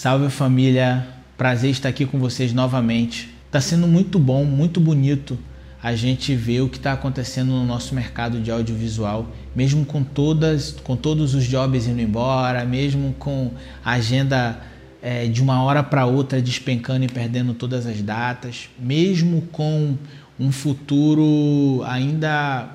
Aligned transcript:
Salve 0.00 0.30
família, 0.30 1.08
prazer 1.36 1.72
estar 1.72 1.88
aqui 1.88 2.06
com 2.06 2.20
vocês 2.20 2.52
novamente. 2.52 3.34
Está 3.46 3.60
sendo 3.60 3.88
muito 3.88 4.16
bom, 4.16 4.44
muito 4.44 4.78
bonito 4.78 5.36
a 5.82 5.92
gente 5.96 6.36
ver 6.36 6.60
o 6.60 6.68
que 6.68 6.76
está 6.76 6.92
acontecendo 6.92 7.48
no 7.48 7.66
nosso 7.66 7.96
mercado 7.96 8.40
de 8.40 8.48
audiovisual, 8.48 9.26
mesmo 9.56 9.84
com 9.84 10.04
todas, 10.04 10.70
com 10.84 10.94
todos 10.94 11.34
os 11.34 11.46
jobs 11.46 11.88
indo 11.88 12.00
embora, 12.00 12.64
mesmo 12.64 13.12
com 13.18 13.50
a 13.84 13.94
agenda 13.94 14.60
é, 15.02 15.26
de 15.26 15.42
uma 15.42 15.64
hora 15.64 15.82
para 15.82 16.06
outra 16.06 16.40
despencando 16.40 17.04
e 17.04 17.08
perdendo 17.08 17.52
todas 17.52 17.84
as 17.84 18.00
datas, 18.00 18.70
mesmo 18.78 19.48
com 19.50 19.96
um 20.38 20.52
futuro 20.52 21.82
ainda 21.84 22.68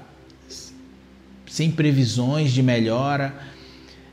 sem 1.48 1.72
previsões 1.72 2.52
de 2.52 2.62
melhora, 2.62 3.34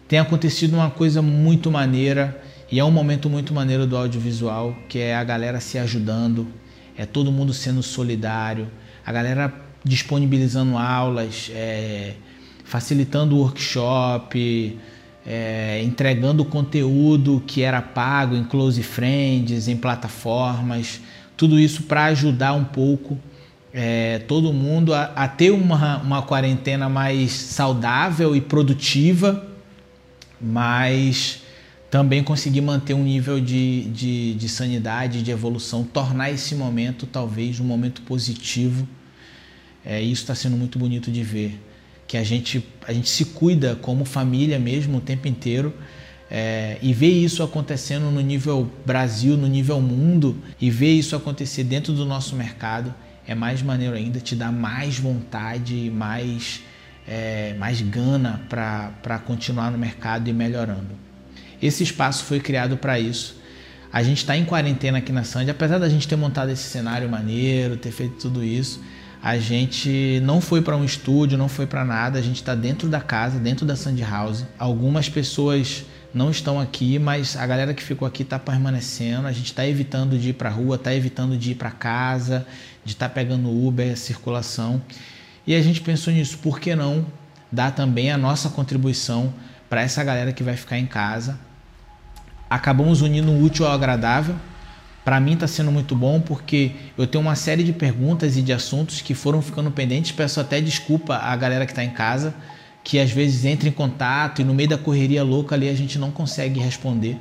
tem 0.06 0.20
acontecido 0.20 0.74
uma 0.74 0.90
coisa 0.92 1.20
muito 1.20 1.72
maneira 1.72 2.48
e 2.70 2.78
é 2.78 2.84
um 2.84 2.90
momento 2.90 3.28
muito 3.28 3.52
maneiro 3.52 3.86
do 3.86 3.96
audiovisual, 3.96 4.76
que 4.88 4.98
é 4.98 5.16
a 5.16 5.24
galera 5.24 5.60
se 5.60 5.78
ajudando, 5.78 6.46
é 6.96 7.04
todo 7.04 7.32
mundo 7.32 7.52
sendo 7.52 7.82
solidário, 7.82 8.68
a 9.04 9.12
galera 9.12 9.52
disponibilizando 9.82 10.78
aulas, 10.78 11.50
é, 11.52 12.14
facilitando 12.64 13.34
o 13.34 13.40
workshop, 13.40 14.78
é, 15.26 15.82
entregando 15.82 16.44
conteúdo 16.44 17.42
que 17.46 17.62
era 17.62 17.82
pago 17.82 18.36
em 18.36 18.44
close 18.44 18.82
friends, 18.82 19.66
em 19.66 19.76
plataformas, 19.76 21.00
tudo 21.36 21.58
isso 21.58 21.84
para 21.84 22.04
ajudar 22.04 22.52
um 22.52 22.64
pouco 22.64 23.18
é, 23.72 24.18
todo 24.20 24.52
mundo 24.52 24.92
a, 24.92 25.04
a, 25.14 25.28
ter 25.28 25.50
uma, 25.50 25.98
uma 25.98 26.22
quarentena 26.22 26.88
mais 26.88 27.32
saudável 27.32 28.34
e 28.34 28.40
produtiva, 28.40 29.46
mas 30.40 31.42
também 31.90 32.22
conseguir 32.22 32.60
manter 32.60 32.94
um 32.94 33.02
nível 33.02 33.40
de, 33.40 33.84
de, 33.86 34.34
de 34.34 34.48
sanidade, 34.48 35.22
de 35.22 35.30
evolução, 35.30 35.82
tornar 35.82 36.30
esse 36.30 36.54
momento 36.54 37.04
talvez 37.04 37.58
um 37.58 37.64
momento 37.64 38.00
positivo. 38.02 38.86
É, 39.84 40.00
isso 40.00 40.22
está 40.22 40.34
sendo 40.34 40.56
muito 40.56 40.78
bonito 40.78 41.10
de 41.10 41.22
ver 41.22 41.60
que 42.06 42.16
a 42.16 42.22
gente, 42.22 42.64
a 42.86 42.92
gente 42.92 43.08
se 43.08 43.24
cuida 43.24 43.76
como 43.76 44.04
família 44.04 44.58
mesmo 44.58 44.98
o 44.98 45.00
tempo 45.00 45.26
inteiro. 45.26 45.74
É, 46.32 46.78
e 46.80 46.92
ver 46.92 47.10
isso 47.10 47.42
acontecendo 47.42 48.08
no 48.08 48.20
nível 48.20 48.70
Brasil, 48.86 49.36
no 49.36 49.48
nível 49.48 49.80
mundo, 49.80 50.40
e 50.60 50.70
ver 50.70 50.92
isso 50.92 51.16
acontecer 51.16 51.64
dentro 51.64 51.92
do 51.92 52.04
nosso 52.04 52.36
mercado 52.36 52.94
é 53.26 53.34
mais 53.34 53.62
maneiro 53.62 53.96
ainda, 53.96 54.20
te 54.20 54.36
dá 54.36 54.52
mais 54.52 54.96
vontade, 54.96 55.90
mais, 55.90 56.62
é, 57.06 57.54
mais 57.54 57.80
gana 57.80 58.40
para 58.48 59.18
continuar 59.26 59.72
no 59.72 59.78
mercado 59.78 60.28
e 60.28 60.32
melhorando. 60.32 61.09
Esse 61.62 61.82
espaço 61.82 62.24
foi 62.24 62.40
criado 62.40 62.76
para 62.76 62.98
isso. 62.98 63.40
A 63.92 64.02
gente 64.02 64.18
está 64.18 64.36
em 64.36 64.44
quarentena 64.44 64.98
aqui 64.98 65.10
na 65.10 65.24
Sandy, 65.24 65.50
apesar 65.50 65.78
da 65.78 65.88
gente 65.88 66.06
ter 66.06 66.16
montado 66.16 66.50
esse 66.50 66.62
cenário 66.62 67.08
maneiro, 67.08 67.76
ter 67.76 67.90
feito 67.90 68.16
tudo 68.16 68.44
isso, 68.44 68.80
a 69.22 69.36
gente 69.36 70.20
não 70.22 70.40
foi 70.40 70.62
para 70.62 70.76
um 70.76 70.84
estúdio, 70.84 71.36
não 71.36 71.48
foi 71.48 71.66
para 71.66 71.84
nada, 71.84 72.18
a 72.18 72.22
gente 72.22 72.36
está 72.36 72.54
dentro 72.54 72.88
da 72.88 73.00
casa, 73.00 73.38
dentro 73.38 73.66
da 73.66 73.76
Sandy 73.76 74.02
House. 74.02 74.46
Algumas 74.58 75.08
pessoas 75.08 75.84
não 76.14 76.30
estão 76.30 76.58
aqui, 76.58 76.98
mas 76.98 77.36
a 77.36 77.46
galera 77.46 77.74
que 77.74 77.82
ficou 77.82 78.06
aqui 78.08 78.22
está 78.22 78.38
permanecendo. 78.38 79.26
A 79.26 79.32
gente 79.32 79.46
está 79.46 79.66
evitando 79.66 80.16
de 80.16 80.30
ir 80.30 80.32
para 80.34 80.48
a 80.48 80.52
rua, 80.52 80.76
está 80.76 80.94
evitando 80.94 81.36
de 81.36 81.50
ir 81.50 81.54
para 81.56 81.70
casa, 81.70 82.46
de 82.84 82.92
estar 82.92 83.08
tá 83.08 83.14
pegando 83.14 83.50
Uber, 83.50 83.96
circulação. 83.98 84.80
E 85.46 85.54
a 85.54 85.60
gente 85.60 85.80
pensou 85.80 86.12
nisso, 86.12 86.38
por 86.38 86.58
que 86.58 86.74
não 86.74 87.04
dar 87.52 87.72
também 87.72 88.10
a 88.10 88.16
nossa 88.16 88.48
contribuição 88.48 89.34
para 89.68 89.82
essa 89.82 90.02
galera 90.02 90.32
que 90.32 90.42
vai 90.42 90.56
ficar 90.56 90.78
em 90.78 90.86
casa? 90.86 91.49
Acabamos 92.50 93.00
unindo 93.00 93.30
o 93.30 93.42
útil 93.42 93.64
ao 93.64 93.72
agradável 93.72 94.34
para 95.04 95.18
mim 95.18 95.32
está 95.32 95.46
sendo 95.46 95.72
muito 95.72 95.96
bom 95.96 96.20
porque 96.20 96.72
eu 96.96 97.06
tenho 97.06 97.22
uma 97.22 97.34
série 97.34 97.64
de 97.64 97.72
perguntas 97.72 98.36
e 98.36 98.42
de 98.42 98.52
assuntos 98.52 99.00
que 99.00 99.14
foram 99.14 99.40
ficando 99.40 99.70
pendentes. 99.70 100.12
Peço 100.12 100.40
até 100.40 100.60
desculpa 100.60 101.16
à 101.16 101.34
galera 101.36 101.64
que 101.64 101.72
está 101.72 101.82
em 101.82 101.90
casa, 101.90 102.34
que 102.84 102.98
às 102.98 103.10
vezes 103.10 103.44
entra 103.44 103.68
em 103.68 103.72
contato 103.72 104.40
e 104.40 104.44
no 104.44 104.54
meio 104.54 104.68
da 104.68 104.78
correria 104.78 105.22
louca 105.22 105.54
ali 105.54 105.68
a 105.68 105.74
gente 105.74 105.98
não 105.98 106.10
consegue 106.10 106.60
responder. 106.60 107.18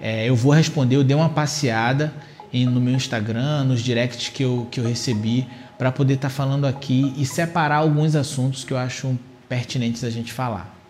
É, 0.00 0.28
eu 0.28 0.34
vou 0.34 0.52
responder, 0.52 0.96
eu 0.96 1.04
dei 1.04 1.16
uma 1.16 1.28
passeada 1.28 2.12
no 2.52 2.80
meu 2.80 2.94
Instagram, 2.94 3.64
nos 3.64 3.80
directs 3.80 4.28
que 4.28 4.42
eu, 4.42 4.66
que 4.70 4.78
eu 4.80 4.84
recebi, 4.84 5.46
para 5.78 5.90
poder 5.90 6.14
estar 6.14 6.28
tá 6.28 6.34
falando 6.34 6.66
aqui 6.66 7.14
e 7.16 7.24
separar 7.24 7.76
alguns 7.76 8.14
assuntos 8.14 8.64
que 8.64 8.72
eu 8.72 8.78
acho 8.78 9.18
pertinentes 9.48 10.04
a 10.04 10.10
gente 10.10 10.32
falar. 10.32 10.81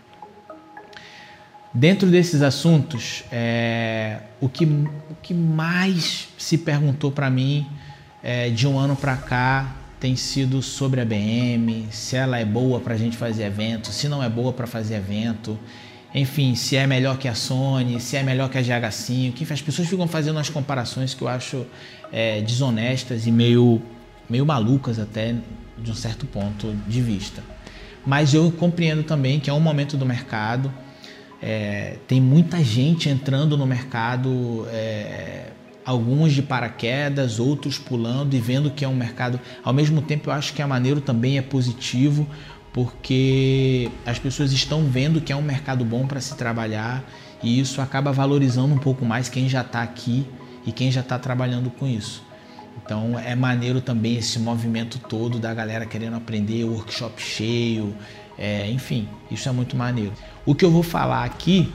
Dentro 1.75 2.11
desses 2.11 2.43
assuntos, 2.43 3.25
é, 3.33 4.19
o, 4.41 4.49
que, 4.49 4.65
o 4.65 5.17
que 5.23 5.33
mais 5.33 6.29
se 6.37 6.59
perguntou 6.59 7.11
para 7.11 7.31
mim 7.31 7.67
é, 8.23 8.51
de 8.51 8.69
um 8.69 8.79
ano 8.79 8.95
para 8.95 9.17
cá 9.17 9.75
tem 9.99 10.15
sido 10.15 10.61
sobre 10.61 11.01
a 11.01 11.05
BM, 11.05 11.87
se 11.91 12.15
ela 12.15 12.39
é 12.39 12.45
boa 12.45 12.79
para 12.79 12.93
a 12.93 12.97
gente 12.97 13.17
fazer 13.17 13.45
evento, 13.45 13.91
se 13.91 14.07
não 14.07 14.23
é 14.23 14.29
boa 14.29 14.53
para 14.53 14.67
fazer 14.67 14.97
evento, 14.97 15.59
enfim, 16.15 16.55
se 16.55 16.77
é 16.77 16.87
melhor 16.87 17.17
que 17.17 17.27
a 17.27 17.35
Sony, 17.35 17.99
se 18.01 18.19
é 18.19 18.23
melhor 18.23 18.51
que 18.51 18.59
a 18.59 18.63
GH5, 18.63 19.41
enfim, 19.41 19.55
as 19.55 19.63
pessoas 19.63 19.89
ficam 19.89 20.07
fazendo 20.07 20.37
umas 20.37 20.51
comparações 20.51 21.15
que 21.15 21.23
eu 21.23 21.29
acho 21.29 21.65
é, 22.13 22.43
desonestas 22.43 23.27
e 23.27 23.31
meio, 23.33 23.81
meio 24.29 24.45
malucas 24.45 24.99
até 24.99 25.37
de 25.79 25.91
um 25.91 25.95
certo 25.95 26.27
ponto 26.27 26.77
de 26.87 27.01
vista. 27.01 27.43
Mas 28.05 28.35
eu 28.35 28.53
compreendo 28.53 29.03
também 29.05 29.41
que 29.41 29.49
é 29.49 29.53
um 29.55 29.61
momento 29.61 29.97
do 29.97 30.05
mercado 30.05 30.71
é, 31.43 31.97
tem 32.07 32.21
muita 32.21 32.63
gente 32.63 33.09
entrando 33.09 33.57
no 33.57 33.67
mercado, 33.67 34.65
é, 34.71 35.49
alguns 35.85 36.33
de 36.33 36.41
paraquedas, 36.41 37.41
outros 37.41 37.79
pulando 37.79 38.35
e 38.35 38.39
vendo 38.39 38.71
que 38.71 38.85
é 38.85 38.89
um 38.89 38.95
mercado. 38.95 39.41
Ao 39.65 39.73
mesmo 39.73 40.01
tempo, 40.01 40.31
eu 40.31 40.35
acho 40.35 40.55
que 40.55 40.63
é 40.63 40.67
maneiro 40.67 41.01
também 41.01 41.39
é 41.39 41.43
positivo, 41.43 42.29
porque 42.73 43.91
as 44.07 44.21
pessoas 44.21 44.53
estão 44.53 44.85
vendo 44.85 45.21
que 45.21 45.33
é 45.33 45.37
um 45.37 45.43
mercado 45.43 45.85
bom 45.85 46.07
para 46.07 46.21
se 46.21 46.37
trabalhar 46.37 47.05
e 47.43 47.59
isso 47.59 47.81
acaba 47.81 48.13
valorizando 48.13 48.73
um 48.73 48.79
pouco 48.79 49.05
mais 49.05 49.29
quem 49.29 49.49
já 49.49 49.63
está 49.63 49.83
aqui 49.83 50.25
e 50.65 50.71
quem 50.71 50.93
já 50.93 51.01
está 51.01 51.19
trabalhando 51.19 51.71
com 51.71 51.89
isso. 51.89 52.23
Então 52.85 53.19
é 53.19 53.35
maneiro 53.35 53.81
também 53.81 54.17
esse 54.17 54.39
movimento 54.39 54.99
todo 54.99 55.39
da 55.39 55.53
galera 55.53 55.85
querendo 55.85 56.17
aprender, 56.17 56.65
workshop 56.65 57.21
cheio, 57.21 57.95
é, 58.39 58.71
enfim, 58.71 59.09
isso 59.31 59.49
é 59.49 59.53
muito 59.53 59.77
maneiro. 59.77 60.13
O 60.45 60.55
que 60.55 60.65
eu 60.65 60.71
vou 60.71 60.83
falar 60.83 61.25
aqui 61.25 61.73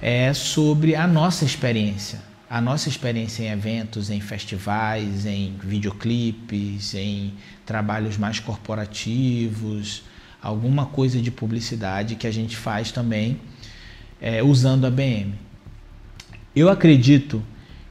é 0.00 0.32
sobre 0.32 0.94
a 0.94 1.06
nossa 1.06 1.44
experiência. 1.44 2.20
A 2.48 2.60
nossa 2.60 2.88
experiência 2.88 3.44
em 3.44 3.48
eventos, 3.48 4.10
em 4.10 4.20
festivais, 4.20 5.24
em 5.26 5.54
videoclipes, 5.62 6.94
em 6.94 7.34
trabalhos 7.64 8.16
mais 8.16 8.40
corporativos, 8.40 10.02
alguma 10.42 10.86
coisa 10.86 11.20
de 11.20 11.30
publicidade 11.30 12.16
que 12.16 12.26
a 12.26 12.32
gente 12.32 12.56
faz 12.56 12.90
também 12.90 13.40
é, 14.20 14.42
usando 14.42 14.86
a 14.86 14.90
BM. 14.90 15.34
Eu 16.54 16.68
acredito 16.68 17.42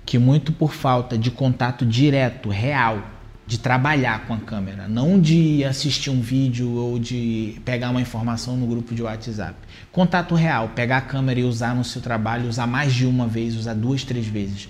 que 0.05 0.17
muito 0.17 0.51
por 0.51 0.73
falta 0.73 1.17
de 1.17 1.31
contato 1.31 1.85
direto, 1.85 2.49
real, 2.49 3.01
de 3.49 3.57
trabalhar 3.57 4.27
com 4.27 4.35
a 4.35 4.37
câmera, 4.37 4.87
não 4.87 5.19
de 5.19 5.63
assistir 5.65 6.11
um 6.11 6.21
vídeo 6.21 6.69
ou 6.69 6.99
de 6.99 7.59
pegar 7.65 7.89
uma 7.89 7.99
informação 7.99 8.55
no 8.55 8.67
grupo 8.67 8.93
de 8.93 9.01
WhatsApp. 9.01 9.55
Contato 9.91 10.35
real, 10.35 10.69
pegar 10.75 10.97
a 10.97 11.01
câmera 11.01 11.39
e 11.39 11.43
usar 11.43 11.73
no 11.73 11.83
seu 11.83 11.99
trabalho, 11.99 12.47
usar 12.47 12.67
mais 12.67 12.93
de 12.93 13.07
uma 13.07 13.25
vez, 13.25 13.55
usar 13.55 13.73
duas, 13.73 14.03
três 14.03 14.27
vezes. 14.27 14.69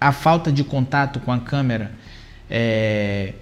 A 0.00 0.10
falta 0.10 0.50
de 0.50 0.64
contato 0.64 1.20
com 1.20 1.30
a 1.30 1.38
câmera 1.38 1.92
é, 2.50 3.34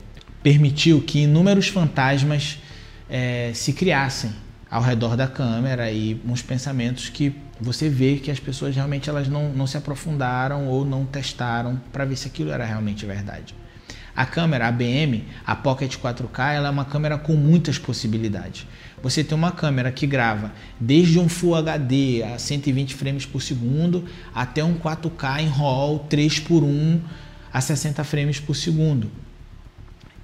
permitiu 0.42 1.00
que 1.00 1.20
inúmeros 1.20 1.68
fantasmas 1.68 2.58
é, 3.08 3.52
se 3.54 3.72
criassem 3.72 4.34
ao 4.70 4.82
redor 4.82 5.16
da 5.16 5.26
câmera 5.26 5.90
e 5.90 6.20
uns 6.26 6.42
pensamentos 6.42 7.08
que 7.08 7.34
você 7.58 7.88
vê 7.88 8.16
que 8.16 8.30
as 8.30 8.38
pessoas 8.38 8.76
realmente 8.76 9.08
elas 9.08 9.28
não, 9.28 9.48
não 9.48 9.66
se 9.66 9.78
aprofundaram 9.78 10.68
ou 10.68 10.84
não 10.84 11.06
testaram 11.06 11.80
para 11.90 12.04
ver 12.04 12.16
se 12.16 12.28
aquilo 12.28 12.50
era 12.50 12.66
realmente 12.66 13.06
verdade. 13.06 13.63
A 14.16 14.24
câmera 14.24 14.68
ABM, 14.68 15.24
a 15.44 15.56
Pocket 15.56 15.96
4K, 15.96 16.54
ela 16.54 16.68
é 16.68 16.70
uma 16.70 16.84
câmera 16.84 17.18
com 17.18 17.34
muitas 17.34 17.78
possibilidades. 17.78 18.66
Você 19.02 19.24
tem 19.24 19.36
uma 19.36 19.50
câmera 19.50 19.90
que 19.90 20.06
grava 20.06 20.52
desde 20.78 21.18
um 21.18 21.28
Full 21.28 21.56
HD 21.56 22.22
a 22.22 22.38
120 22.38 22.94
frames 22.94 23.26
por 23.26 23.42
segundo 23.42 24.04
até 24.32 24.62
um 24.62 24.78
4K 24.78 25.40
em 25.40 25.48
RAW 25.48 26.06
3 26.08 26.38
por 26.40 26.62
1 26.62 27.00
a 27.52 27.60
60 27.60 28.04
frames 28.04 28.38
por 28.38 28.54
segundo. 28.54 29.10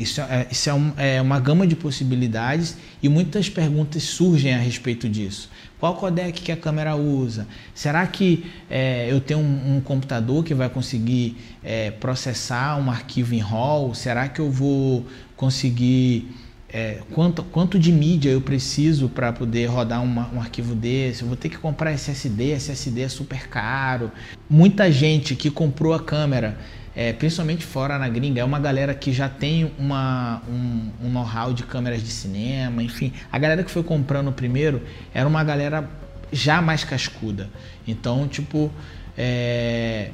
Isso, 0.00 0.20
é, 0.22 0.46
isso 0.50 0.70
é, 0.70 0.74
um, 0.74 0.92
é, 0.96 1.20
uma 1.20 1.38
gama 1.38 1.66
de 1.66 1.76
possibilidades 1.76 2.76
e 3.02 3.08
muitas 3.08 3.50
perguntas 3.50 4.02
surgem 4.02 4.54
a 4.54 4.58
respeito 4.58 5.08
disso. 5.08 5.50
Qual 5.78 5.94
codec 5.94 6.40
que 6.40 6.50
a 6.50 6.56
câmera 6.56 6.96
usa? 6.96 7.46
Será 7.74 8.06
que 8.06 8.46
é, 8.70 9.10
eu 9.10 9.20
tenho 9.20 9.40
um, 9.40 9.76
um, 9.76 9.80
computador 9.80 10.42
que 10.42 10.54
vai 10.54 10.70
conseguir 10.70 11.36
é, 11.62 11.90
processar 11.90 12.76
um 12.78 12.90
arquivo 12.90 13.34
em 13.34 13.40
RAW? 13.40 13.94
Será 13.94 14.28
que 14.28 14.40
eu 14.40 14.50
vou 14.50 15.06
conseguir 15.36 16.28
é, 16.72 17.00
quanto, 17.12 17.42
quanto 17.42 17.78
de 17.78 17.90
mídia 17.90 18.30
eu 18.30 18.40
preciso 18.40 19.08
para 19.08 19.32
poder 19.32 19.66
rodar 19.66 20.02
uma, 20.02 20.30
um 20.32 20.40
arquivo 20.40 20.74
desse, 20.74 21.22
eu 21.22 21.28
vou 21.28 21.36
ter 21.36 21.48
que 21.48 21.58
comprar 21.58 21.92
SSD, 21.92 22.52
SSD 22.52 23.02
é 23.02 23.08
super 23.08 23.48
caro. 23.48 24.10
Muita 24.48 24.90
gente 24.90 25.34
que 25.34 25.50
comprou 25.50 25.92
a 25.92 26.00
câmera, 26.00 26.56
é, 26.94 27.12
principalmente 27.12 27.64
fora 27.64 27.98
na 27.98 28.08
gringa, 28.08 28.40
é 28.40 28.44
uma 28.44 28.58
galera 28.58 28.94
que 28.94 29.12
já 29.12 29.28
tem 29.28 29.70
uma, 29.78 30.42
um, 30.48 31.06
um 31.06 31.10
know-how 31.10 31.52
de 31.52 31.62
câmeras 31.62 32.02
de 32.02 32.10
cinema, 32.10 32.82
enfim. 32.82 33.12
A 33.30 33.38
galera 33.38 33.62
que 33.62 33.70
foi 33.70 33.82
comprando 33.82 34.32
primeiro 34.32 34.82
era 35.14 35.28
uma 35.28 35.44
galera 35.44 35.88
já 36.32 36.60
mais 36.60 36.82
cascuda. 36.82 37.48
Então, 37.86 38.26
tipo, 38.26 38.70
é, 39.16 40.10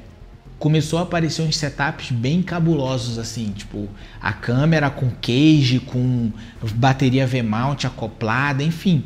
começou 0.59 0.99
a 0.99 1.03
aparecer 1.03 1.43
uns 1.43 1.57
setups 1.57 2.11
bem 2.11 2.43
cabulosos 2.43 3.19
assim, 3.19 3.53
tipo 3.53 3.89
a 4.21 4.33
câmera 4.33 4.91
com 4.91 5.11
cage, 5.11 5.81
com 5.81 6.31
bateria 6.75 7.27
V-mount 7.27 7.85
acoplada, 7.85 8.63
enfim, 8.63 9.05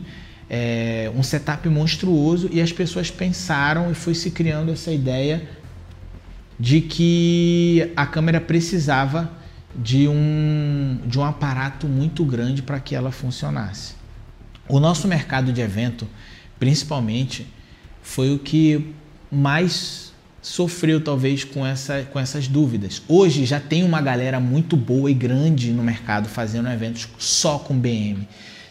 é 0.48 1.10
um 1.14 1.22
setup 1.22 1.68
monstruoso 1.68 2.48
e 2.52 2.60
as 2.60 2.72
pessoas 2.72 3.10
pensaram 3.10 3.90
e 3.90 3.94
foi 3.94 4.14
se 4.14 4.30
criando 4.32 4.72
essa 4.72 4.90
ideia 4.90 5.48
de 6.60 6.82
que 6.82 7.90
a 7.96 8.04
câmera 8.04 8.38
precisava 8.38 9.32
de 9.74 10.06
um, 10.06 11.00
de 11.06 11.18
um 11.18 11.24
aparato 11.24 11.86
muito 11.86 12.22
grande 12.22 12.60
para 12.60 12.78
que 12.78 12.94
ela 12.94 13.10
funcionasse. 13.10 13.94
O 14.68 14.78
nosso 14.78 15.08
mercado 15.08 15.54
de 15.54 15.60
evento, 15.62 16.06
principalmente, 16.58 17.46
foi 18.02 18.34
o 18.34 18.38
que 18.38 18.94
mais 19.32 20.12
sofreu 20.42 21.00
talvez 21.00 21.44
com, 21.44 21.66
essa, 21.66 22.02
com 22.12 22.18
essas 22.20 22.46
dúvidas. 22.46 23.02
Hoje 23.08 23.46
já 23.46 23.58
tem 23.58 23.82
uma 23.82 24.02
galera 24.02 24.38
muito 24.38 24.76
boa 24.76 25.10
e 25.10 25.14
grande 25.14 25.70
no 25.70 25.82
mercado 25.82 26.28
fazendo 26.28 26.68
eventos 26.68 27.08
só 27.16 27.58
com 27.58 27.74
BM. 27.78 28.28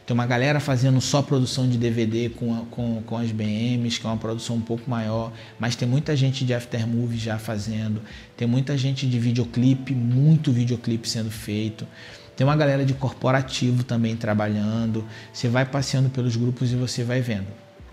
Tem 0.10 0.16
uma 0.16 0.26
galera 0.26 0.60
fazendo 0.60 1.00
só 1.00 1.22
produção 1.22 1.70
de 1.70 1.78
DVD 1.78 2.30
com, 2.30 2.66
com, 2.72 3.00
com 3.04 3.16
as 3.16 3.32
BMs, 3.32 4.00
que 4.00 4.08
é 4.08 4.10
uma 4.10 4.18
produção 4.18 4.56
um 4.56 4.60
pouco 4.60 4.90
maior, 4.90 5.32
mas 5.60 5.76
tem 5.76 5.88
muita 5.88 6.16
gente 6.16 6.44
de 6.44 6.52
aftermovie 6.52 7.16
já 7.16 7.38
fazendo, 7.38 8.02
tem 8.36 8.48
muita 8.48 8.76
gente 8.76 9.06
de 9.06 9.20
videoclipe, 9.20 9.94
muito 9.94 10.52
videoclipe 10.52 11.08
sendo 11.08 11.30
feito. 11.30 11.86
Tem 12.36 12.44
uma 12.44 12.56
galera 12.56 12.84
de 12.84 12.96
corporativo 12.96 13.84
também 13.84 14.16
trabalhando. 14.16 15.06
Você 15.32 15.48
vai 15.48 15.64
passeando 15.64 16.10
pelos 16.10 16.36
grupos 16.36 16.72
e 16.72 16.76
você 16.76 17.04
vai 17.04 17.22
vendo. 17.22 17.46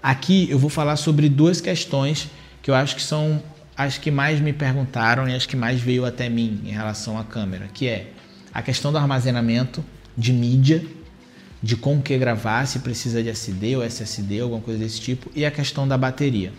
Aqui 0.02 0.48
eu 0.50 0.58
vou 0.58 0.70
falar 0.70 0.96
sobre 0.96 1.28
duas 1.28 1.60
questões 1.60 2.30
que 2.62 2.70
eu 2.70 2.74
acho 2.74 2.96
que 2.96 3.02
são 3.02 3.42
as 3.76 3.98
que 3.98 4.10
mais 4.10 4.40
me 4.40 4.54
perguntaram 4.54 5.28
e 5.28 5.34
as 5.34 5.44
que 5.44 5.54
mais 5.54 5.82
veio 5.82 6.06
até 6.06 6.30
mim 6.30 6.62
em 6.64 6.70
relação 6.70 7.18
à 7.18 7.24
câmera, 7.24 7.68
que 7.74 7.86
é 7.86 8.10
a 8.54 8.62
questão 8.62 8.90
do 8.90 8.96
armazenamento 8.96 9.84
de 10.16 10.32
mídia, 10.32 10.82
de 11.62 11.76
como 11.76 12.02
que 12.02 12.16
gravar, 12.18 12.66
se 12.66 12.80
precisa 12.80 13.22
de 13.22 13.28
SD 13.28 13.76
ou 13.76 13.82
SSD, 13.82 14.40
alguma 14.40 14.60
coisa 14.60 14.78
desse 14.78 15.00
tipo, 15.00 15.30
e 15.34 15.44
a 15.44 15.50
questão 15.50 15.86
da 15.86 15.96
bateria. 15.96 16.52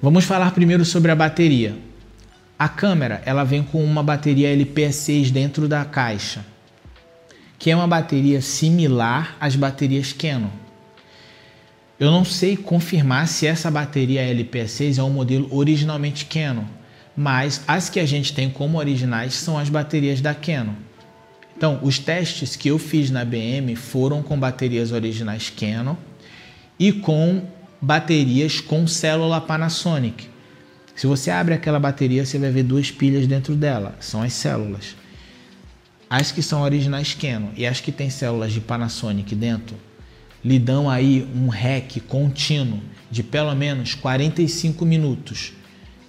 Vamos 0.00 0.24
falar 0.24 0.50
primeiro 0.52 0.84
sobre 0.84 1.10
a 1.10 1.16
bateria. 1.16 1.76
A 2.58 2.68
câmera, 2.68 3.22
ela 3.24 3.44
vem 3.44 3.62
com 3.62 3.84
uma 3.84 4.02
bateria 4.02 4.54
LPS6 4.56 5.30
dentro 5.30 5.68
da 5.68 5.84
caixa, 5.84 6.44
que 7.58 7.70
é 7.70 7.76
uma 7.76 7.86
bateria 7.86 8.40
similar 8.40 9.36
às 9.40 9.56
baterias 9.56 10.12
Canon. 10.12 10.50
Eu 11.98 12.10
não 12.10 12.24
sei 12.24 12.56
confirmar 12.56 13.28
se 13.28 13.46
essa 13.46 13.70
bateria 13.70 14.22
LP6 14.22 14.98
é 14.98 15.02
um 15.02 15.10
modelo 15.10 15.48
originalmente 15.54 16.24
Canon, 16.24 16.64
mas 17.16 17.62
as 17.68 17.88
que 17.88 18.00
a 18.00 18.06
gente 18.06 18.32
tem 18.32 18.50
como 18.50 18.78
originais 18.78 19.34
são 19.34 19.56
as 19.58 19.68
baterias 19.68 20.20
da 20.20 20.34
Canon. 20.34 20.74
Então, 21.62 21.78
os 21.80 21.96
testes 21.96 22.56
que 22.56 22.66
eu 22.66 22.76
fiz 22.76 23.08
na 23.08 23.24
BM 23.24 23.76
foram 23.76 24.20
com 24.20 24.36
baterias 24.36 24.90
originais 24.90 25.48
Canon 25.48 25.94
e 26.76 26.90
com 26.92 27.46
baterias 27.80 28.60
com 28.60 28.84
célula 28.88 29.40
Panasonic. 29.40 30.28
Se 30.96 31.06
você 31.06 31.30
abre 31.30 31.54
aquela 31.54 31.78
bateria, 31.78 32.26
você 32.26 32.36
vai 32.36 32.50
ver 32.50 32.64
duas 32.64 32.90
pilhas 32.90 33.28
dentro 33.28 33.54
dela, 33.54 33.94
são 34.00 34.22
as 34.22 34.32
células. 34.32 34.96
As 36.10 36.32
que 36.32 36.42
são 36.42 36.62
originais 36.62 37.14
Canon 37.14 37.50
e 37.56 37.64
as 37.64 37.80
que 37.80 37.92
têm 37.92 38.10
células 38.10 38.52
de 38.52 38.60
Panasonic 38.60 39.32
dentro 39.36 39.76
lhe 40.44 40.58
dão 40.58 40.90
aí 40.90 41.24
um 41.32 41.46
REC 41.46 42.00
contínuo 42.08 42.80
de 43.08 43.22
pelo 43.22 43.54
menos 43.54 43.94
45 43.94 44.84
minutos, 44.84 45.52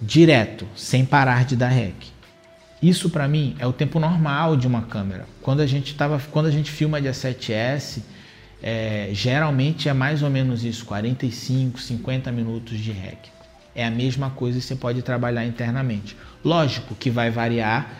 direto, 0.02 0.66
sem 0.74 1.04
parar 1.04 1.44
de 1.44 1.54
dar 1.54 1.68
REC. 1.68 2.13
Isso 2.84 3.08
para 3.08 3.26
mim 3.26 3.56
é 3.58 3.66
o 3.66 3.72
tempo 3.72 3.98
normal 3.98 4.58
de 4.58 4.66
uma 4.66 4.82
câmera. 4.82 5.24
Quando 5.40 5.60
a 5.60 5.66
gente 5.66 5.94
tava, 5.94 6.20
quando 6.30 6.44
a 6.44 6.50
gente 6.50 6.70
filma 6.70 7.00
de 7.00 7.08
A7S, 7.08 8.02
é, 8.62 9.08
geralmente 9.10 9.88
é 9.88 9.94
mais 9.94 10.22
ou 10.22 10.28
menos 10.28 10.62
isso, 10.66 10.84
45, 10.84 11.80
50 11.80 12.30
minutos 12.30 12.78
de 12.78 12.92
REC. 12.92 13.30
É 13.74 13.86
a 13.86 13.90
mesma 13.90 14.28
coisa 14.28 14.58
e 14.58 14.60
você 14.60 14.76
pode 14.76 15.00
trabalhar 15.00 15.46
internamente. 15.46 16.14
Lógico 16.44 16.94
que 16.94 17.08
vai 17.08 17.30
variar 17.30 17.90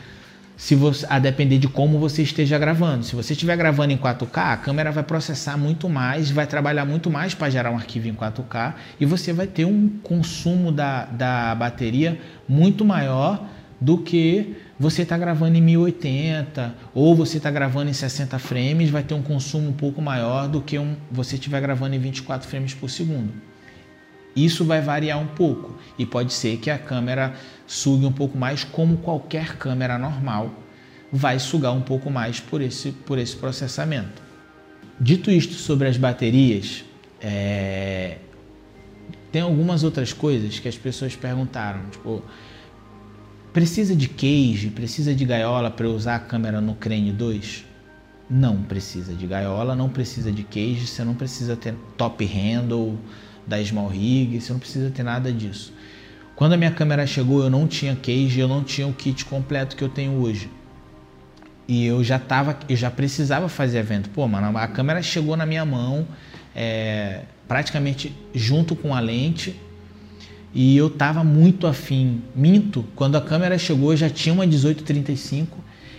se 0.54 0.75
você, 0.75 1.06
a 1.08 1.19
depender 1.19 1.56
de 1.56 1.66
como 1.66 1.98
você 1.98 2.20
esteja 2.22 2.58
gravando. 2.58 3.04
Se 3.04 3.16
você 3.16 3.32
estiver 3.32 3.56
gravando 3.56 3.90
em 3.90 3.96
4K, 3.96 4.52
a 4.52 4.56
câmera 4.58 4.92
vai 4.92 5.02
processar 5.02 5.56
muito 5.56 5.88
mais, 5.88 6.31
vai 6.31 6.46
trabalhar 6.46 6.84
muito 6.84 7.10
mais 7.10 7.32
para 7.32 7.48
gerar 7.48 7.70
um 7.70 7.76
arquivo 7.76 8.06
em 8.06 8.14
4K 8.14 8.75
e 9.00 9.06
você 9.06 9.32
vai 9.32 9.46
ter 9.46 9.64
um 9.64 9.88
consumo 10.02 10.70
da, 10.70 11.06
da 11.06 11.54
bateria 11.54 12.20
muito 12.46 12.84
maior 12.84 13.48
do 13.81 13.98
que 13.98 14.56
você 14.79 15.03
está 15.03 15.17
gravando 15.17 15.56
em 15.56 15.61
1080 15.61 16.75
ou 16.94 17.15
você 17.15 17.37
está 17.37 17.50
gravando 17.50 17.91
em 17.91 17.94
60 17.94 18.38
frames, 18.38 18.91
vai 18.91 19.03
ter 19.03 19.15
um 19.15 19.23
consumo 19.23 19.69
um 19.69 19.73
pouco 19.73 20.03
maior 20.03 20.49
do 20.49 20.61
que 20.61 20.79
um, 20.79 20.97
você 21.11 21.37
estiver 21.37 21.61
gravando 21.61 21.94
em 21.94 21.99
24 21.99 22.49
frames 22.49 22.75
por 22.75 22.91
segundo. 22.91 23.32
Isso 24.35 24.65
vai 24.65 24.81
variar 24.81 25.19
um 25.21 25.29
pouco 25.29 25.79
e 25.97 26.05
pode 26.05 26.32
ser 26.32 26.56
que 26.56 26.69
a 26.69 26.79
câmera 26.79 27.35
sugue 27.67 28.05
um 28.05 28.12
pouco 28.12 28.37
mais, 28.37 28.65
como 28.65 28.97
qualquer 28.97 29.56
câmera 29.56 29.97
normal 29.97 30.53
vai 31.12 31.38
sugar 31.38 31.73
um 31.73 31.81
pouco 31.81 32.11
mais 32.11 32.41
por 32.41 32.61
esse, 32.61 32.91
por 32.91 33.19
esse 33.19 33.37
processamento. 33.37 34.20
Dito 35.00 35.31
isto 35.31 35.55
sobre 35.55 35.87
as 35.87 35.97
baterias, 35.97 36.85
é... 37.20 38.19
tem 39.31 39.43
algumas 39.43 39.85
outras 39.85 40.12
coisas 40.12 40.59
que 40.59 40.67
as 40.67 40.77
pessoas 40.77 41.15
perguntaram, 41.15 41.88
tipo, 41.91 42.23
precisa 43.55 43.95
de 43.95 44.09
cage, 44.09 44.69
precisa 44.75 45.15
de 45.15 45.25
gaiola 45.25 45.71
para 45.71 45.89
usar 45.89 46.17
a 46.17 46.19
câmera 46.19 46.61
no 46.61 46.75
Crane 46.75 47.12
2? 47.12 47.65
Não 48.29 48.61
precisa 48.62 49.15
de 49.15 49.27
gaiola, 49.29 49.77
não 49.77 49.89
precisa 49.89 50.33
de 50.33 50.43
cage, 50.43 50.89
você 50.89 51.05
não 51.05 51.15
precisa 51.15 51.55
ter 51.55 51.73
top 51.97 52.25
handle, 52.25 52.99
da 53.47 53.62
Small 53.62 53.89
Rig, 53.89 54.41
você 54.41 54.53
não 54.53 54.58
precisa 54.58 54.91
ter 54.91 55.05
nada 55.05 55.32
disso. 55.32 55.73
Quando 56.34 56.55
a 56.55 56.56
minha 56.56 56.73
câmera 56.73 57.06
chegou, 57.06 57.44
eu 57.44 57.51
não 57.51 57.69
tinha 57.69 57.94
cage, 57.94 58.41
eu 58.41 58.49
não 58.49 58.65
tinha 58.65 58.89
o 58.89 58.93
kit 58.93 59.25
completo 59.25 59.77
que 59.77 59.84
eu 59.84 59.89
tenho 59.89 60.13
hoje. 60.20 60.51
E 61.69 61.87
eu 61.87 62.03
já 62.03 62.19
tava, 62.19 62.58
eu 62.69 62.77
já 62.77 62.91
precisava 62.91 63.49
fazer 63.49 63.79
evento. 63.79 64.11
Pô, 64.11 64.27
mano, 64.27 64.58
a 64.58 64.67
câmera 64.67 65.01
chegou 65.01 65.37
na 65.37 65.46
minha 65.46 65.65
mão, 65.65 66.08
é, 66.56 67.23
praticamente 67.46 68.13
junto 68.34 68.75
com 68.75 68.93
a 68.93 68.99
lente, 68.99 69.55
e 70.55 70.77
eu 70.77 70.89
tava 70.89 71.25
muito 71.25 71.67
afim. 71.67 72.23
Minto, 72.34 72.84
quando 72.94 73.17
a 73.17 73.20
câmera 73.20 73.58
chegou, 73.58 73.93
eu 73.93 73.96
já 73.96 74.08
tinha 74.08 74.32
uma 74.32 74.46
1835 74.46 75.58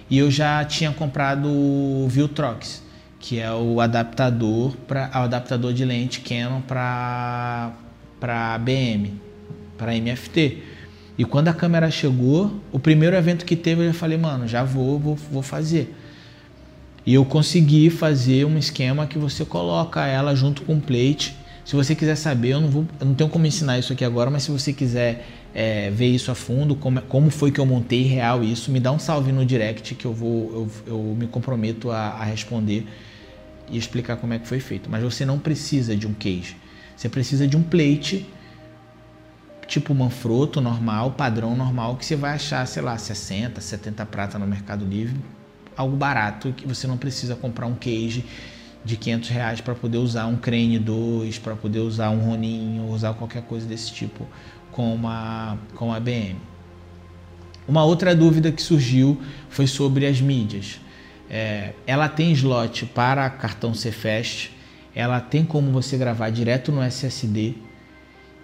e 0.09 0.17
eu 0.17 0.31
já 0.31 0.63
tinha 0.63 0.91
comprado 0.91 1.49
o 1.49 2.07
Viltrox 2.09 2.85
que 3.25 3.39
é 3.39 3.51
o 3.51 3.81
adaptador 3.81 4.77
para 4.87 5.09
o 5.15 5.23
adaptador 5.23 5.73
de 5.73 5.83
lente 5.83 6.21
Canon 6.21 6.61
para 6.61 7.73
para 8.19 8.55
BM, 8.59 9.13
para 9.77 9.95
MFT. 9.95 10.59
E 11.17 11.25
quando 11.25 11.47
a 11.47 11.53
câmera 11.53 11.89
chegou, 11.89 12.59
o 12.71 12.77
primeiro 12.77 13.15
evento 13.15 13.43
que 13.43 13.55
teve, 13.55 13.81
eu 13.81 13.87
já 13.87 13.93
falei, 13.93 14.17
mano, 14.17 14.47
já 14.47 14.63
vou, 14.63 14.99
vou, 14.99 15.15
vou 15.15 15.41
fazer. 15.41 15.95
E 17.03 17.15
eu 17.15 17.25
consegui 17.25 17.89
fazer 17.89 18.45
um 18.45 18.57
esquema 18.59 19.07
que 19.07 19.17
você 19.17 19.43
coloca 19.43 20.05
ela 20.05 20.35
junto 20.35 20.61
com 20.61 20.75
o 20.75 20.81
plate. 20.81 21.35
Se 21.65 21.75
você 21.75 21.95
quiser 21.95 22.15
saber, 22.15 22.49
eu 22.49 22.61
não, 22.61 22.69
vou, 22.69 22.85
eu 22.99 23.07
não 23.07 23.15
tenho 23.15 23.27
como 23.27 23.47
ensinar 23.47 23.79
isso 23.79 23.91
aqui 23.91 24.05
agora, 24.05 24.29
mas 24.29 24.43
se 24.43 24.51
você 24.51 24.71
quiser 24.71 25.25
é, 25.53 25.89
ver 25.89 26.05
isso 26.05 26.29
a 26.29 26.35
fundo, 26.35 26.75
como, 26.75 27.01
como 27.01 27.31
foi 27.31 27.51
que 27.51 27.59
eu 27.59 27.65
montei 27.65 28.03
real 28.03 28.43
isso, 28.43 28.69
me 28.69 28.79
dá 28.79 28.91
um 28.91 28.99
salve 28.99 29.31
no 29.31 29.43
direct 29.43 29.95
que 29.95 30.05
eu 30.05 30.13
vou, 30.13 30.69
eu, 30.85 30.93
eu 30.93 31.15
me 31.17 31.25
comprometo 31.25 31.89
a, 31.89 32.09
a 32.09 32.23
responder 32.23 32.85
e 33.67 33.77
explicar 33.79 34.17
como 34.17 34.31
é 34.33 34.37
que 34.37 34.47
foi 34.47 34.59
feito. 34.59 34.91
Mas 34.91 35.01
você 35.01 35.25
não 35.25 35.39
precisa 35.39 35.95
de 35.95 36.05
um 36.05 36.13
cage. 36.13 36.55
Você 36.95 37.09
precisa 37.09 37.47
de 37.47 37.57
um 37.57 37.63
plate 37.63 38.27
tipo 39.67 39.95
Manfrotto 39.95 40.61
normal, 40.61 41.13
padrão 41.13 41.55
normal, 41.55 41.95
que 41.95 42.05
você 42.05 42.15
vai 42.15 42.33
achar, 42.33 42.63
sei 42.67 42.83
lá, 42.83 42.95
60, 42.95 43.59
70 43.59 44.05
prata 44.05 44.37
no 44.37 44.45
Mercado 44.45 44.85
Livre, 44.85 45.19
algo 45.75 45.97
barato 45.97 46.53
que 46.53 46.67
você 46.67 46.85
não 46.85 46.97
precisa 46.97 47.35
comprar 47.35 47.65
um 47.65 47.73
cage 47.73 48.23
de 48.85 48.95
500 48.95 49.29
reais 49.29 49.61
para 49.61 49.73
poder 49.73 49.97
usar 49.97 50.27
um 50.27 50.37
Crane 50.37 50.77
2, 50.77 51.39
para 51.39 51.55
poder 51.55 51.79
usar 51.79 52.11
um 52.11 52.19
Roninho, 52.19 52.87
usar 52.91 53.15
qualquer 53.15 53.41
coisa 53.41 53.65
desse 53.65 53.91
tipo 53.91 54.27
com 54.71 54.93
uma, 54.93 55.57
com 55.73 55.91
a 55.91 55.99
BM. 55.99 56.35
Uma 57.67 57.83
outra 57.83 58.15
dúvida 58.15 58.51
que 58.51 58.61
surgiu 58.61 59.19
foi 59.49 59.65
sobre 59.65 60.05
as 60.05 60.21
mídias. 60.21 60.79
É, 61.27 61.73
ela 61.87 62.07
tem 62.07 62.31
slot 62.33 62.85
para 62.85 63.27
cartão 63.31 63.71
CFast, 63.71 64.51
ela 64.93 65.19
tem 65.19 65.43
como 65.43 65.71
você 65.71 65.97
gravar 65.97 66.29
direto 66.29 66.71
no 66.71 66.83
SSD 66.83 67.55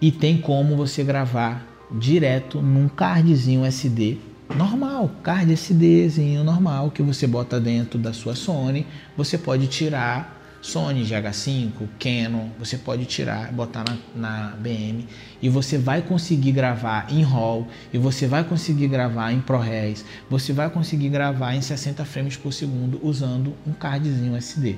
e 0.02 0.12
tem 0.12 0.38
como 0.38 0.76
você 0.76 1.04
gravar 1.04 1.68
direto 1.92 2.60
num 2.62 2.90
cardzinho 2.90 3.64
SD 3.64 4.18
normal, 4.56 5.10
card 5.24 5.52
SDzinho 5.54 6.44
normal 6.44 6.92
que 6.92 7.02
você 7.02 7.26
bota 7.26 7.60
dentro 7.60 7.98
da 7.98 8.14
sua 8.14 8.36
Sony. 8.36 8.86
Você 9.16 9.38
pode 9.38 9.68
tirar 9.68 10.42
Sony 10.62 11.04
GH5, 11.04 11.72
Canon, 12.00 12.50
você 12.60 12.78
pode 12.78 13.06
tirar, 13.06 13.52
botar 13.52 13.84
na, 13.84 13.98
na 14.16 14.56
BM 14.56 15.08
e 15.42 15.50
você 15.50 15.78
vai 15.78 16.02
conseguir 16.02 16.52
gravar 16.52 17.12
em 17.12 17.24
RAW 17.24 17.68
e 17.92 17.98
você 17.98 18.28
vai 18.28 18.44
conseguir 18.44 18.88
gravar 18.88 19.32
em 19.32 19.42
ProRes, 19.42 20.06
você 20.30 20.54
vai 20.54 20.70
conseguir 20.70 21.10
gravar 21.10 21.56
em 21.56 21.62
60 21.62 22.06
frames 22.06 22.38
por 22.38 22.54
segundo 22.54 23.00
usando 23.02 23.56
um 23.66 23.74
cardzinho 23.74 24.36
SD. 24.36 24.78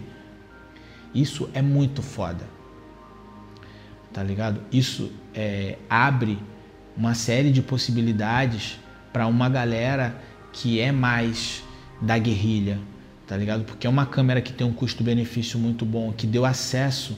Isso 1.14 1.50
é 1.54 1.62
muito 1.62 2.02
foda. 2.02 2.46
Tá 4.14 4.24
ligado? 4.24 4.62
Isso 4.72 5.12
é, 5.34 5.78
abre 5.90 6.40
uma 6.96 7.14
série 7.14 7.52
de 7.52 7.62
possibilidades 7.62 8.80
para 9.14 9.28
uma 9.28 9.48
galera 9.48 10.20
que 10.52 10.80
é 10.80 10.92
mais 10.92 11.64
da 12.02 12.18
guerrilha, 12.18 12.80
tá 13.26 13.38
ligado? 13.38 13.64
Porque 13.64 13.88
é 13.88 13.90
uma 13.90 14.06
câmera 14.06 14.42
que 14.42 14.52
tem 14.52 14.68
um 14.68 14.74
custo-benefício 14.74 15.58
muito 15.58 15.86
bom, 15.86 16.12
que 16.12 16.28
deu 16.28 16.44
acesso 16.44 17.18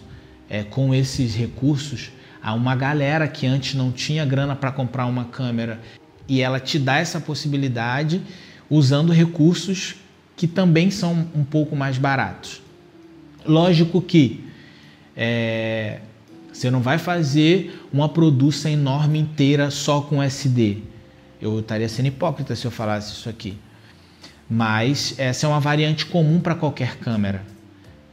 é, 0.50 0.64
com 0.64 0.94
esses 0.94 1.34
recursos 1.34 2.12
a 2.44 2.54
uma 2.54 2.76
galera 2.76 3.28
que 3.28 3.48
antes 3.48 3.74
não 3.74 3.92
tinha 3.92 4.24
grana 4.24 4.56
para 4.56 4.72
comprar 4.72 5.08
uma 5.08 5.26
câmera 5.26 5.80
e 6.28 6.42
ela 6.42 6.60
te 6.60 6.78
dá 6.78 6.98
essa 6.98 7.20
possibilidade 7.20 8.22
usando 8.70 9.12
recursos 9.12 9.96
que 10.36 10.48
também 10.48 10.92
são 10.92 11.28
um 11.34 11.44
pouco 11.44 11.76
mais 11.76 11.98
baratos. 11.98 12.62
Lógico 13.46 14.02
que 14.02 14.44
é, 15.16 16.00
você 16.52 16.70
não 16.70 16.82
vai 16.82 16.98
fazer 16.98 17.80
uma 17.92 18.10
produção 18.10 18.70
enorme 18.70 19.20
inteira 19.20 19.72
só 19.72 20.02
com 20.02 20.22
SD. 20.22 20.84
Eu 21.46 21.60
estaria 21.60 21.88
sendo 21.88 22.08
hipócrita 22.08 22.56
se 22.56 22.66
eu 22.66 22.72
falasse 22.72 23.14
isso 23.14 23.30
aqui. 23.30 23.56
Mas 24.50 25.14
essa 25.20 25.46
é 25.46 25.50
uma 25.50 25.60
variante 25.60 26.04
comum 26.08 26.40
para 26.40 26.56
qualquer 26.56 26.98
câmera, 26.98 27.46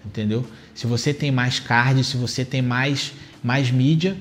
entendeu? 0.04 0.44
Se 0.74 0.86
você 0.86 1.14
tem 1.14 1.30
mais 1.30 1.58
card, 1.58 2.04
se 2.04 2.18
você 2.18 2.44
tem 2.44 2.60
mais, 2.60 3.14
mais 3.42 3.70
mídia, 3.70 4.18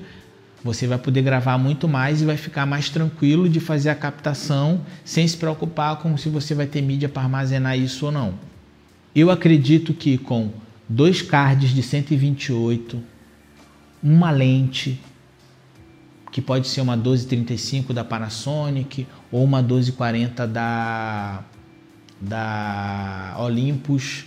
você 0.64 0.86
vai 0.86 0.96
poder 0.96 1.20
gravar 1.20 1.58
muito 1.58 1.86
mais 1.86 2.22
e 2.22 2.24
vai 2.24 2.38
ficar 2.38 2.64
mais 2.64 2.88
tranquilo 2.88 3.50
de 3.50 3.60
fazer 3.60 3.90
a 3.90 3.94
captação 3.94 4.80
sem 5.04 5.28
se 5.28 5.36
preocupar 5.36 5.96
com 5.96 6.16
se 6.16 6.30
você 6.30 6.54
vai 6.54 6.66
ter 6.66 6.80
mídia 6.80 7.08
para 7.08 7.22
armazenar 7.22 7.78
isso 7.78 8.06
ou 8.06 8.12
não. 8.12 8.34
Eu 9.14 9.30
acredito 9.30 9.92
que 9.92 10.16
com 10.16 10.50
dois 10.88 11.20
cards 11.20 11.74
de 11.74 11.82
128, 11.82 13.02
uma 14.02 14.30
lente, 14.30 14.98
que 16.32 16.40
pode 16.40 16.66
ser 16.66 16.80
uma 16.80 16.96
1235 16.96 17.92
da 17.92 18.02
Panasonic 18.02 19.06
ou 19.30 19.44
uma 19.44 19.58
1240 19.58 20.46
da, 20.46 21.44
da 22.18 23.36
Olympus, 23.38 24.24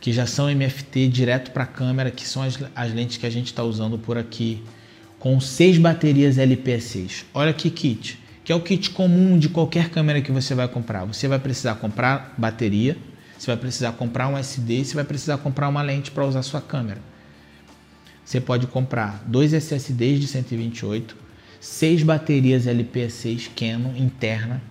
que 0.00 0.12
já 0.12 0.26
são 0.26 0.48
MFT 0.48 1.08
direto 1.08 1.50
para 1.50 1.64
a 1.64 1.66
câmera, 1.66 2.12
que 2.12 2.26
são 2.26 2.44
as, 2.44 2.56
as 2.74 2.94
lentes 2.94 3.16
que 3.16 3.26
a 3.26 3.30
gente 3.30 3.46
está 3.46 3.64
usando 3.64 3.98
por 3.98 4.16
aqui, 4.16 4.62
com 5.18 5.40
seis 5.40 5.76
baterias 5.76 6.36
LP6. 6.36 7.24
Olha 7.34 7.52
que 7.52 7.68
kit, 7.68 8.20
que 8.44 8.52
é 8.52 8.54
o 8.54 8.60
kit 8.60 8.90
comum 8.90 9.36
de 9.36 9.48
qualquer 9.48 9.90
câmera 9.90 10.22
que 10.22 10.30
você 10.30 10.54
vai 10.54 10.68
comprar. 10.68 11.04
Você 11.04 11.26
vai 11.26 11.40
precisar 11.40 11.74
comprar 11.74 12.32
bateria, 12.38 12.96
você 13.36 13.48
vai 13.48 13.56
precisar 13.56 13.92
comprar 13.92 14.28
um 14.28 14.38
SD, 14.38 14.84
você 14.84 14.94
vai 14.94 15.04
precisar 15.04 15.38
comprar 15.38 15.68
uma 15.68 15.82
lente 15.82 16.12
para 16.12 16.24
usar 16.24 16.42
sua 16.42 16.60
câmera. 16.60 17.00
Você 18.24 18.40
pode 18.40 18.68
comprar 18.68 19.24
dois 19.26 19.52
SSDs 19.52 20.20
de 20.20 20.28
128, 20.28 21.16
seis 21.60 22.02
baterias 22.02 22.64
LP6 22.64 23.50
Canon 23.54 23.94
interna, 23.94 24.62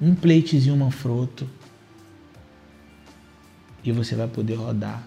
um 0.00 0.14
platezinho 0.14 0.76
Manfrotto 0.76 1.48
e 3.84 3.90
você 3.90 4.14
vai 4.14 4.28
poder 4.28 4.54
rodar 4.54 5.02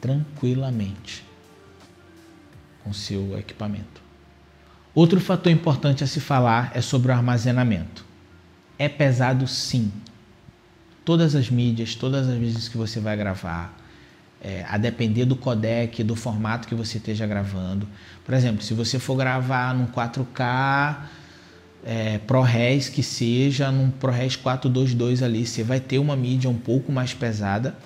tranquilamente 0.00 1.24
com 2.84 2.92
seu 2.92 3.36
equipamento. 3.36 4.00
Outro 4.94 5.20
fator 5.20 5.50
importante 5.50 6.04
a 6.04 6.06
se 6.06 6.20
falar 6.20 6.70
é 6.74 6.80
sobre 6.80 7.10
o 7.10 7.14
armazenamento. 7.14 8.04
É 8.78 8.88
pesado 8.88 9.46
sim. 9.46 9.90
Todas 11.04 11.34
as 11.34 11.50
mídias, 11.50 11.94
todas 11.94 12.28
as 12.28 12.38
vezes 12.38 12.68
que 12.68 12.76
você 12.76 13.00
vai 13.00 13.16
gravar, 13.16 13.81
é, 14.42 14.64
a 14.68 14.76
depender 14.76 15.24
do 15.24 15.36
codec, 15.36 16.02
do 16.02 16.16
formato 16.16 16.66
que 16.66 16.74
você 16.74 16.98
esteja 16.98 17.26
gravando. 17.26 17.86
Por 18.24 18.34
exemplo, 18.34 18.62
se 18.62 18.74
você 18.74 18.98
for 18.98 19.14
gravar 19.16 19.72
num 19.72 19.86
4K 19.86 20.96
é, 21.84 22.18
ProRes 22.18 22.88
que 22.88 23.04
seja, 23.04 23.70
num 23.70 23.90
ProRes 23.90 24.34
422 24.34 25.22
ali, 25.22 25.46
você 25.46 25.62
vai 25.62 25.78
ter 25.78 25.98
uma 26.00 26.16
mídia 26.16 26.50
um 26.50 26.58
pouco 26.58 26.90
mais 26.90 27.14
pesada, 27.14 27.76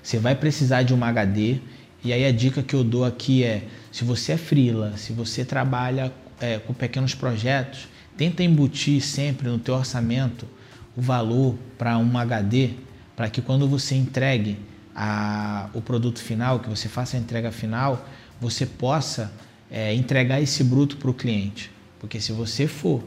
você 0.00 0.18
vai 0.18 0.36
precisar 0.36 0.82
de 0.82 0.94
uma 0.94 1.08
HD, 1.08 1.58
e 2.04 2.12
aí 2.12 2.24
a 2.24 2.30
dica 2.30 2.62
que 2.62 2.74
eu 2.74 2.84
dou 2.84 3.04
aqui 3.04 3.42
é, 3.42 3.64
se 3.90 4.04
você 4.04 4.32
é 4.32 4.36
freela, 4.36 4.96
se 4.96 5.12
você 5.12 5.44
trabalha 5.44 6.12
é, 6.40 6.58
com 6.58 6.72
pequenos 6.72 7.14
projetos, 7.14 7.88
tenta 8.16 8.44
embutir 8.44 9.00
sempre 9.00 9.48
no 9.48 9.58
teu 9.58 9.74
orçamento 9.74 10.46
o 10.96 11.00
valor 11.00 11.56
para 11.76 11.98
um 11.98 12.16
HD, 12.16 12.70
para 13.16 13.28
que 13.28 13.42
quando 13.42 13.66
você 13.66 13.96
entregue 13.96 14.58
a, 14.94 15.68
o 15.74 15.80
produto 15.80 16.20
final, 16.20 16.60
que 16.60 16.68
você 16.68 16.88
faça 16.88 17.16
a 17.16 17.20
entrega 17.20 17.50
final, 17.50 18.06
você 18.40 18.64
possa 18.64 19.32
é, 19.70 19.94
entregar 19.94 20.40
esse 20.40 20.62
bruto 20.62 20.96
para 20.96 21.10
o 21.10 21.14
cliente. 21.14 21.70
Porque 21.98 22.20
se 22.20 22.32
você 22.32 22.66
for 22.66 23.02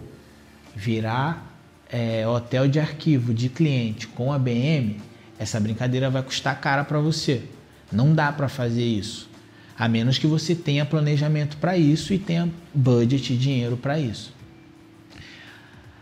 virar 0.76 1.56
é, 1.90 2.28
hotel 2.28 2.68
de 2.68 2.80
arquivo 2.80 3.34
de 3.34 3.50
cliente 3.50 4.08
com 4.08 4.34
a 4.34 4.40
BM, 4.40 4.98
essa 5.40 5.60
brincadeira 5.60 6.10
vai 6.10 6.24
custar 6.24 6.60
cara 6.60 6.84
para 6.84 7.00
você. 7.00 7.44
Não 7.92 8.14
dá 8.14 8.32
para 8.32 8.50
fazer 8.50 8.84
isso. 8.84 9.30
A 9.78 9.88
menos 9.88 10.18
que 10.18 10.28
você 10.28 10.56
tenha 10.56 10.86
planejamento 10.86 11.58
para 11.58 11.78
isso 11.78 12.14
e 12.14 12.18
tenha 12.18 12.50
budget 12.74 13.38
dinheiro 13.38 13.78
para 13.78 14.00
isso. 14.00 14.34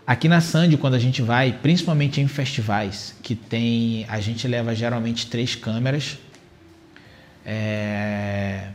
Aqui 0.08 0.28
na 0.28 0.40
Sandy, 0.40 0.78
quando 0.78 0.94
a 0.94 1.00
gente 1.00 1.24
vai, 1.24 1.52
principalmente 1.52 2.22
em 2.22 2.28
festivais, 2.28 3.16
que 3.24 3.34
tem, 3.34 4.06
a 4.08 4.20
gente 4.20 4.48
leva 4.48 4.76
geralmente 4.76 5.26
três 5.26 5.56
câmeras, 5.56 6.20
é, 7.44 8.68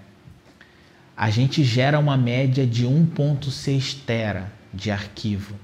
a 1.17 1.31
gente 1.31 1.63
gera 1.63 2.01
uma 2.01 2.17
média 2.17 2.67
de 2.67 2.85
1.6 2.85 3.99
tera 4.05 4.51
de 4.75 4.91
arquivo. 4.91 5.55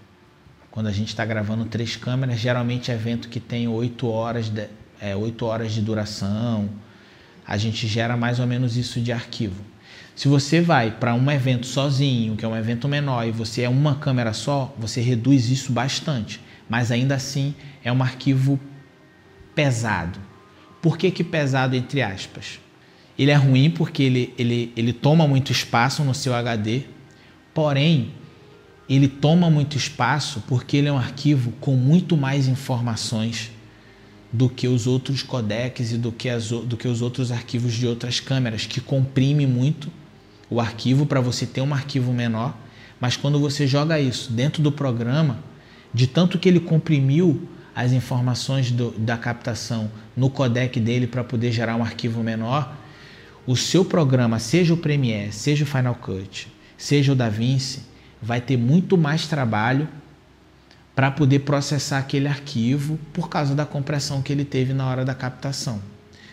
Quando 0.70 0.86
a 0.86 0.92
gente 0.92 1.08
está 1.08 1.24
gravando 1.24 1.64
três 1.64 1.96
câmeras, 1.96 2.38
geralmente 2.38 2.92
é 2.92 2.94
evento 2.94 3.28
que 3.28 3.40
tem 3.40 3.66
8 3.66 4.06
horas 4.06 4.48
de, 4.48 4.68
é, 5.00 5.16
8 5.16 5.44
horas 5.44 5.72
de 5.72 5.82
duração, 5.82 6.68
a 7.44 7.56
gente 7.56 7.88
gera 7.88 8.16
mais 8.16 8.38
ou 8.38 8.46
menos 8.46 8.76
isso 8.76 9.00
de 9.00 9.10
arquivo. 9.10 9.64
Se 10.16 10.28
você 10.28 10.62
vai 10.62 10.90
para 10.90 11.14
um 11.14 11.30
evento 11.30 11.66
sozinho, 11.66 12.36
que 12.36 12.44
é 12.44 12.48
um 12.48 12.56
evento 12.56 12.88
menor, 12.88 13.28
e 13.28 13.30
você 13.30 13.62
é 13.62 13.68
uma 13.68 13.96
câmera 13.96 14.32
só, 14.32 14.74
você 14.78 15.02
reduz 15.02 15.50
isso 15.50 15.70
bastante. 15.70 16.40
Mas 16.70 16.90
ainda 16.90 17.14
assim 17.14 17.54
é 17.84 17.92
um 17.92 18.02
arquivo 18.02 18.58
pesado. 19.54 20.18
Por 20.80 20.96
que, 20.96 21.10
que 21.10 21.22
pesado 21.22 21.76
entre 21.76 22.00
aspas? 22.00 22.58
Ele 23.18 23.30
é 23.30 23.34
ruim 23.34 23.68
porque 23.68 24.02
ele, 24.02 24.34
ele, 24.38 24.72
ele 24.74 24.92
toma 24.94 25.28
muito 25.28 25.52
espaço 25.52 26.02
no 26.02 26.14
seu 26.14 26.34
HD, 26.34 26.84
porém 27.52 28.10
ele 28.88 29.08
toma 29.08 29.50
muito 29.50 29.76
espaço 29.76 30.42
porque 30.48 30.78
ele 30.78 30.88
é 30.88 30.92
um 30.92 30.98
arquivo 30.98 31.52
com 31.60 31.74
muito 31.74 32.16
mais 32.16 32.48
informações 32.48 33.50
do 34.32 34.48
que 34.48 34.66
os 34.66 34.86
outros 34.86 35.22
codecs 35.22 35.92
e 35.92 35.98
do 35.98 36.10
que, 36.10 36.30
as, 36.30 36.48
do 36.48 36.76
que 36.76 36.88
os 36.88 37.02
outros 37.02 37.30
arquivos 37.30 37.74
de 37.74 37.86
outras 37.86 38.18
câmeras, 38.18 38.64
que 38.64 38.80
comprime 38.80 39.46
muito 39.46 39.90
o 40.48 40.60
arquivo 40.60 41.06
para 41.06 41.20
você 41.20 41.46
ter 41.46 41.60
um 41.60 41.74
arquivo 41.74 42.12
menor, 42.12 42.56
mas 43.00 43.16
quando 43.16 43.38
você 43.38 43.66
joga 43.66 44.00
isso 44.00 44.32
dentro 44.32 44.62
do 44.62 44.72
programa, 44.72 45.38
de 45.92 46.06
tanto 46.06 46.38
que 46.38 46.48
ele 46.48 46.60
comprimiu 46.60 47.48
as 47.74 47.92
informações 47.92 48.70
do, 48.70 48.90
da 48.92 49.16
captação 49.16 49.90
no 50.16 50.30
codec 50.30 50.80
dele 50.80 51.06
para 51.06 51.22
poder 51.22 51.52
gerar 51.52 51.76
um 51.76 51.82
arquivo 51.82 52.22
menor, 52.22 52.74
o 53.46 53.54
seu 53.56 53.84
programa, 53.84 54.38
seja 54.38 54.74
o 54.74 54.76
Premiere, 54.76 55.32
seja 55.32 55.64
o 55.64 55.66
Final 55.66 55.94
Cut, 55.94 56.48
seja 56.76 57.12
o 57.12 57.14
DaVinci, 57.14 57.82
vai 58.20 58.40
ter 58.40 58.56
muito 58.56 58.96
mais 58.96 59.26
trabalho 59.26 59.88
para 60.94 61.10
poder 61.10 61.40
processar 61.40 61.98
aquele 61.98 62.26
arquivo 62.26 62.98
por 63.12 63.28
causa 63.28 63.54
da 63.54 63.66
compressão 63.66 64.22
que 64.22 64.32
ele 64.32 64.44
teve 64.44 64.72
na 64.72 64.86
hora 64.86 65.04
da 65.04 65.14
captação. 65.14 65.80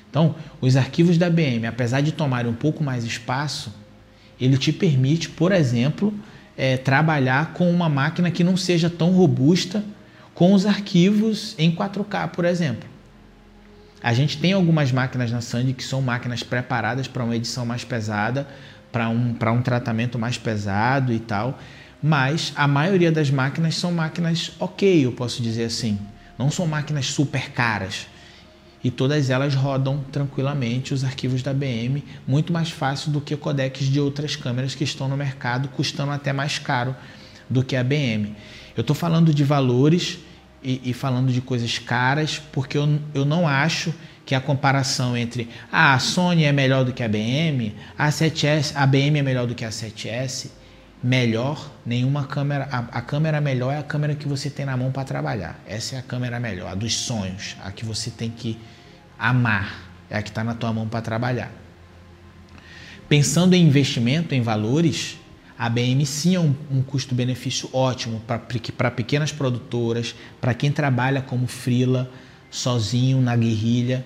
Então, 0.09 0.35
os 0.61 0.77
arquivos 0.77 1.17
da 1.17 1.29
BM, 1.29 1.65
apesar 1.67 1.99
de 2.01 2.13
tomarem 2.13 2.49
um 2.49 2.55
pouco 2.55 2.83
mais 2.83 3.03
espaço, 3.03 3.73
ele 4.39 4.57
te 4.57 4.71
permite, 4.71 5.29
por 5.29 5.51
exemplo, 5.51 6.13
é, 6.57 6.77
trabalhar 6.77 7.53
com 7.53 7.69
uma 7.69 7.89
máquina 7.89 8.31
que 8.31 8.43
não 8.43 8.57
seja 8.57 8.89
tão 8.89 9.11
robusta 9.11 9.83
com 10.33 10.53
os 10.53 10.65
arquivos 10.65 11.55
em 11.57 11.73
4K, 11.73 12.29
por 12.29 12.45
exemplo. 12.45 12.89
A 14.01 14.13
gente 14.13 14.37
tem 14.37 14.51
algumas 14.51 14.91
máquinas 14.91 15.31
na 15.31 15.39
Sandy 15.39 15.73
que 15.73 15.83
são 15.83 16.01
máquinas 16.01 16.43
preparadas 16.43 17.07
para 17.07 17.23
uma 17.23 17.35
edição 17.35 17.65
mais 17.65 17.85
pesada, 17.85 18.47
para 18.91 19.09
um, 19.09 19.35
um 19.39 19.61
tratamento 19.61 20.19
mais 20.19 20.37
pesado 20.37 21.13
e 21.13 21.19
tal, 21.19 21.57
mas 22.01 22.51
a 22.55 22.67
maioria 22.67 23.11
das 23.11 23.31
máquinas 23.31 23.75
são 23.75 23.91
máquinas 23.91 24.51
ok, 24.59 25.05
eu 25.05 25.13
posso 25.13 25.41
dizer 25.41 25.63
assim. 25.63 25.97
Não 26.37 26.51
são 26.51 26.67
máquinas 26.67 27.05
super 27.07 27.51
caras. 27.51 28.07
E 28.83 28.91
todas 28.91 29.29
elas 29.29 29.55
rodam 29.55 30.03
tranquilamente 30.11 30.93
os 30.93 31.03
arquivos 31.03 31.41
da 31.41 31.53
BM, 31.53 32.03
muito 32.27 32.51
mais 32.51 32.69
fácil 32.69 33.11
do 33.11 33.21
que 33.21 33.35
codecs 33.37 33.87
de 33.87 33.99
outras 33.99 34.35
câmeras 34.35 34.75
que 34.75 34.83
estão 34.83 35.07
no 35.07 35.15
mercado, 35.15 35.69
custando 35.69 36.11
até 36.11 36.33
mais 36.33 36.59
caro 36.59 36.95
do 37.49 37.63
que 37.63 37.75
a 37.75 37.83
BM. 37.83 38.35
Eu 38.75 38.81
estou 38.81 38.95
falando 38.95 39.33
de 39.33 39.43
valores 39.43 40.19
e, 40.63 40.81
e, 40.83 40.93
falando 40.93 41.31
de 41.31 41.41
coisas 41.41 41.77
caras, 41.77 42.41
porque 42.51 42.77
eu, 42.77 42.99
eu 43.13 43.25
não 43.25 43.47
acho 43.47 43.93
que 44.25 44.33
a 44.33 44.41
comparação 44.41 45.15
entre 45.15 45.49
ah, 45.71 45.93
a 45.93 45.99
Sony 45.99 46.45
é 46.45 46.51
melhor 46.51 46.85
do 46.85 46.93
que 46.93 47.03
a 47.03 47.07
BM, 47.07 47.75
a 47.97 48.09
7S, 48.09 48.73
a 48.75 48.85
BM 48.85 49.19
é 49.19 49.21
melhor 49.21 49.45
do 49.45 49.53
que 49.53 49.65
a 49.65 49.69
7S, 49.69 50.49
melhor, 51.03 51.69
nenhuma 51.85 52.25
câmera, 52.25 52.67
a, 52.71 52.79
a 52.99 53.01
câmera 53.01 53.41
melhor 53.41 53.73
é 53.73 53.77
a 53.77 53.83
câmera 53.83 54.15
que 54.15 54.27
você 54.27 54.49
tem 54.49 54.65
na 54.65 54.77
mão 54.77 54.91
para 54.91 55.03
trabalhar. 55.03 55.59
Essa 55.67 55.97
é 55.97 55.99
a 55.99 56.01
câmera 56.01 56.39
melhor, 56.39 56.71
a 56.71 56.75
dos 56.75 56.95
sonhos, 56.95 57.57
a 57.61 57.71
que 57.71 57.83
você 57.83 58.09
tem 58.09 58.29
que 58.29 58.57
amar, 59.19 59.91
é 60.09 60.17
a 60.17 60.21
que 60.21 60.29
está 60.29 60.43
na 60.43 60.53
tua 60.53 60.71
mão 60.71 60.87
para 60.87 61.01
trabalhar. 61.01 61.51
Pensando 63.09 63.53
em 63.53 63.67
investimento, 63.67 64.33
em 64.33 64.41
valores, 64.41 65.19
a 65.57 65.69
BM 65.69 66.05
sim 66.05 66.35
é 66.35 66.39
um, 66.39 66.55
um 66.71 66.81
custo-benefício 66.81 67.69
ótimo 67.73 68.21
para 68.21 68.89
pequenas 68.89 69.31
produtoras, 69.31 70.15
para 70.39 70.53
quem 70.53 70.71
trabalha 70.71 71.21
como 71.21 71.47
frila, 71.47 72.09
sozinho, 72.49 73.21
na 73.21 73.35
guerrilha, 73.35 74.05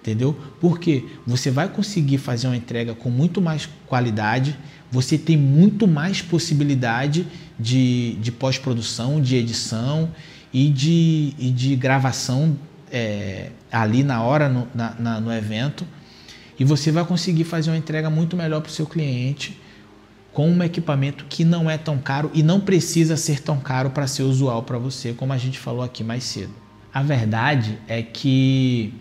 entendeu? 0.00 0.38
Porque 0.60 1.04
você 1.26 1.50
vai 1.50 1.68
conseguir 1.68 2.18
fazer 2.18 2.46
uma 2.46 2.56
entrega 2.56 2.94
com 2.94 3.10
muito 3.10 3.40
mais 3.40 3.68
qualidade, 3.86 4.56
você 4.90 5.18
tem 5.18 5.36
muito 5.36 5.86
mais 5.86 6.22
possibilidade 6.22 7.26
de, 7.58 8.14
de 8.14 8.30
pós-produção, 8.32 9.20
de 9.20 9.36
edição 9.36 10.10
e 10.52 10.68
de, 10.68 11.34
e 11.38 11.50
de 11.50 11.74
gravação 11.76 12.56
é, 12.90 13.50
ali 13.70 14.02
na 14.02 14.22
hora, 14.22 14.48
no, 14.48 14.68
na, 14.74 14.94
na, 14.98 15.20
no 15.20 15.32
evento, 15.32 15.86
e 16.58 16.64
você 16.64 16.90
vai 16.90 17.04
conseguir 17.04 17.44
fazer 17.44 17.70
uma 17.70 17.76
entrega 17.76 18.08
muito 18.08 18.36
melhor 18.36 18.60
para 18.60 18.70
o 18.70 18.72
seu 18.72 18.86
cliente 18.86 19.60
com 20.32 20.50
um 20.50 20.62
equipamento 20.62 21.24
que 21.28 21.44
não 21.44 21.68
é 21.68 21.78
tão 21.78 21.98
caro 21.98 22.30
e 22.34 22.42
não 22.42 22.60
precisa 22.60 23.16
ser 23.16 23.40
tão 23.40 23.58
caro 23.58 23.90
para 23.90 24.06
ser 24.06 24.22
usual 24.22 24.62
para 24.62 24.78
você, 24.78 25.12
como 25.12 25.32
a 25.32 25.38
gente 25.38 25.58
falou 25.58 25.82
aqui 25.82 26.04
mais 26.04 26.24
cedo. 26.24 26.52
A 26.92 27.02
verdade 27.02 27.78
é 27.88 28.02
que 28.02 28.92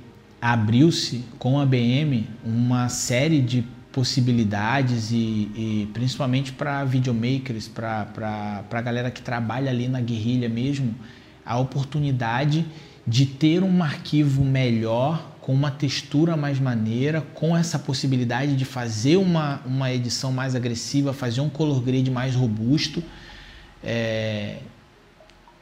abriu-se 0.42 1.24
com 1.39 1.60
a 1.60 1.65
BM 1.65 2.27
uma 2.44 2.88
série 2.89 3.42
de 3.42 3.65
possibilidades 3.96 5.10
e, 5.10 5.16
e 5.56 5.90
principalmente 5.94 6.52
para 6.52 6.84
videomakers, 6.84 7.70
para 7.70 8.62
a 8.70 8.82
galera 8.82 9.10
que 9.10 9.22
trabalha 9.22 9.72
ali 9.72 9.88
na 9.88 10.02
guerrilha 10.02 10.50
mesmo, 10.50 10.94
a 11.46 11.58
oportunidade 11.58 12.66
de 13.08 13.25
ter 13.25 13.64
um 13.64 13.82
arquivo 13.82 14.44
melhor 14.44 15.38
com 15.40 15.54
uma 15.54 15.72
textura 15.72 16.36
mais 16.36 16.60
maneira, 16.60 17.22
com 17.22 17.56
essa 17.56 17.80
possibilidade 17.80 18.58
de 18.58 18.66
fazer 18.66 19.16
uma, 19.16 19.62
uma 19.66 19.90
edição 19.94 20.30
mais 20.30 20.56
agressiva, 20.56 21.14
fazer 21.14 21.40
um 21.40 21.50
color 21.50 21.82
grade 21.82 22.12
mais 22.12 22.36
robusto, 22.36 23.02
é, 23.82 24.58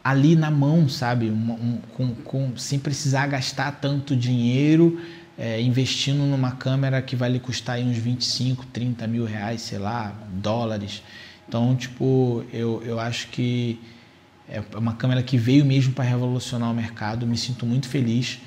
ali 0.04 0.36
na 0.36 0.50
mão, 0.50 0.90
sabe? 0.90 1.30
Um, 1.30 1.52
um, 1.52 1.78
com, 1.96 2.16
com, 2.16 2.58
sem 2.58 2.80
precisar 2.80 3.28
gastar 3.28 3.74
tanto 3.74 4.16
dinheiro, 4.16 5.00
é, 5.38 5.62
investindo 5.62 6.24
numa 6.26 6.52
câmera 6.52 7.02
que 7.02 7.16
vai 7.16 7.30
lhe 7.30 7.40
custar 7.40 7.80
uns 7.80 7.98
25, 7.98 8.66
30 8.68 9.08
mil 9.08 9.26
reais, 9.26 9.62
sei 9.62 9.80
lá, 9.80 10.16
dólares. 10.32 11.02
Então, 11.48 11.76
tipo, 11.76 12.46
eu, 12.54 12.82
eu 12.86 13.00
acho 13.00 13.28
que 13.30 13.80
é 14.48 14.62
uma 14.78 14.94
câmera 14.94 15.24
que 15.24 15.38
veio 15.38 15.66
mesmo 15.66 15.94
para 15.94 16.04
revolucionar 16.04 16.70
o 16.70 16.74
mercado, 16.74 17.26
me 17.26 17.38
sinto 17.38 17.66
muito 17.66 17.88
feliz. 17.88 18.40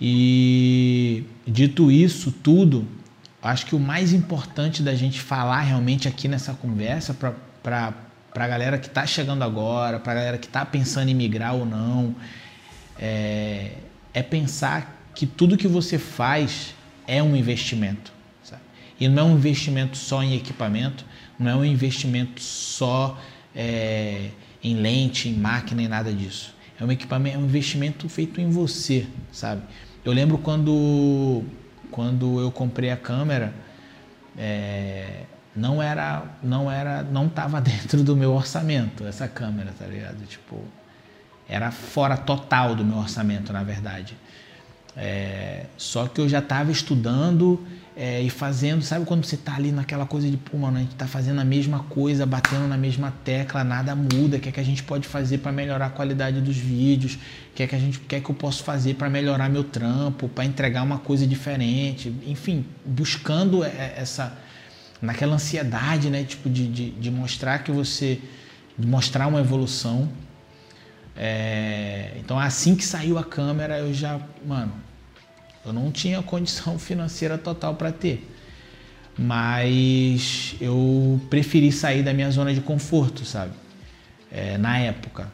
E 0.00 1.24
dito 1.46 1.90
isso 1.90 2.30
tudo, 2.30 2.86
acho 3.42 3.66
que 3.66 3.74
o 3.74 3.80
mais 3.80 4.12
importante 4.12 4.82
da 4.82 4.94
gente 4.94 5.20
falar 5.20 5.60
realmente 5.62 6.06
aqui 6.06 6.28
nessa 6.28 6.54
conversa 6.54 7.12
para 7.14 7.94
a 8.34 8.46
galera 8.46 8.78
que 8.78 8.86
está 8.86 9.04
chegando 9.06 9.42
agora, 9.42 9.98
para 9.98 10.12
a 10.12 10.14
galera 10.14 10.38
que 10.38 10.46
está 10.46 10.64
pensando 10.64 11.08
em 11.08 11.14
migrar 11.14 11.54
ou 11.54 11.66
não, 11.66 12.14
é, 12.98 13.72
é, 14.14 14.22
pensar 14.22 14.97
que 15.18 15.26
tudo 15.26 15.56
que 15.56 15.66
você 15.66 15.98
faz 15.98 16.76
é 17.04 17.20
um 17.20 17.34
investimento. 17.34 18.12
Sabe? 18.40 18.62
E 19.00 19.08
não 19.08 19.24
é 19.24 19.32
um 19.32 19.34
investimento 19.34 19.96
só 19.96 20.22
em 20.22 20.36
equipamento, 20.36 21.04
não 21.36 21.50
é 21.50 21.56
um 21.56 21.64
investimento 21.64 22.40
só 22.40 23.18
é, 23.52 24.30
em 24.62 24.76
lente, 24.76 25.28
em 25.28 25.34
máquina 25.34 25.82
e 25.82 25.88
nada 25.88 26.12
disso. 26.12 26.54
É 26.78 26.84
um 26.84 26.92
equipamento, 26.92 27.36
é 27.36 27.40
um 27.40 27.46
investimento 27.46 28.08
feito 28.08 28.40
em 28.40 28.48
você, 28.48 29.08
sabe? 29.32 29.62
Eu 30.04 30.12
lembro 30.12 30.38
quando, 30.38 31.42
quando 31.90 32.38
eu 32.40 32.52
comprei 32.52 32.92
a 32.92 32.96
câmera, 32.96 33.52
é, 34.36 35.22
não 35.52 35.82
era, 35.82 36.26
não 36.40 36.70
era, 36.70 37.02
não 37.02 37.26
estava 37.26 37.58
dentro 37.60 38.04
do 38.04 38.14
meu 38.14 38.34
orçamento 38.34 39.04
essa 39.04 39.26
câmera, 39.26 39.74
tá 39.76 39.84
ligado? 39.84 40.24
Tipo, 40.26 40.62
era 41.48 41.72
fora 41.72 42.16
total 42.16 42.76
do 42.76 42.84
meu 42.84 42.98
orçamento, 42.98 43.52
na 43.52 43.64
verdade. 43.64 44.16
É, 45.00 45.66
só 45.76 46.08
que 46.08 46.20
eu 46.20 46.28
já 46.28 46.40
estava 46.40 46.72
estudando 46.72 47.64
é, 47.96 48.20
e 48.20 48.28
fazendo, 48.28 48.82
sabe 48.82 49.04
quando 49.06 49.24
você 49.24 49.36
tá 49.36 49.54
ali 49.54 49.70
naquela 49.70 50.04
coisa 50.04 50.28
de, 50.28 50.36
pô, 50.36 50.58
mano, 50.58 50.78
a 50.78 50.80
gente 50.80 50.96
tá 50.96 51.06
fazendo 51.06 51.40
a 51.40 51.44
mesma 51.44 51.80
coisa, 51.84 52.26
batendo 52.26 52.66
na 52.66 52.76
mesma 52.76 53.12
tecla, 53.24 53.62
nada 53.62 53.94
muda, 53.94 54.36
o 54.36 54.40
que 54.40 54.48
é 54.48 54.52
que 54.52 54.58
a 54.58 54.64
gente 54.64 54.82
pode 54.82 55.06
fazer 55.06 55.38
para 55.38 55.52
melhorar 55.52 55.86
a 55.86 55.90
qualidade 55.90 56.40
dos 56.40 56.56
vídeos, 56.56 57.14
o 57.14 57.54
que 57.54 57.62
é 57.62 57.66
que 57.68 57.76
a 57.76 57.78
gente 57.78 58.00
quer 58.00 58.20
que 58.20 58.28
eu 58.28 58.34
posso 58.34 58.64
fazer 58.64 58.94
para 58.94 59.08
melhorar 59.08 59.48
meu 59.48 59.62
trampo, 59.62 60.28
para 60.28 60.44
entregar 60.44 60.82
uma 60.82 60.98
coisa 60.98 61.24
diferente, 61.26 62.12
enfim, 62.26 62.66
buscando 62.84 63.62
essa 63.64 64.36
naquela 65.00 65.34
ansiedade, 65.34 66.10
né, 66.10 66.24
tipo 66.24 66.50
de, 66.50 66.66
de, 66.66 66.90
de 66.90 67.10
mostrar 67.10 67.60
que 67.60 67.70
você 67.70 68.20
de 68.76 68.86
mostrar 68.86 69.26
uma 69.26 69.40
evolução. 69.40 70.08
É, 71.20 72.12
então 72.20 72.38
assim 72.38 72.76
que 72.76 72.84
saiu 72.84 73.18
a 73.18 73.24
câmera, 73.24 73.78
eu 73.78 73.92
já, 73.92 74.20
mano, 74.46 74.72
eu 75.66 75.72
não 75.72 75.90
tinha 75.90 76.22
condição 76.22 76.78
financeira 76.80 77.36
total 77.36 77.74
para 77.74 77.90
ter. 77.90 78.36
Mas 79.18 80.54
eu 80.60 81.20
preferi 81.28 81.72
sair 81.72 82.04
da 82.04 82.14
minha 82.14 82.30
zona 82.30 82.54
de 82.54 82.60
conforto, 82.60 83.24
sabe? 83.24 83.52
É, 84.30 84.56
na 84.56 84.78
época. 84.78 85.32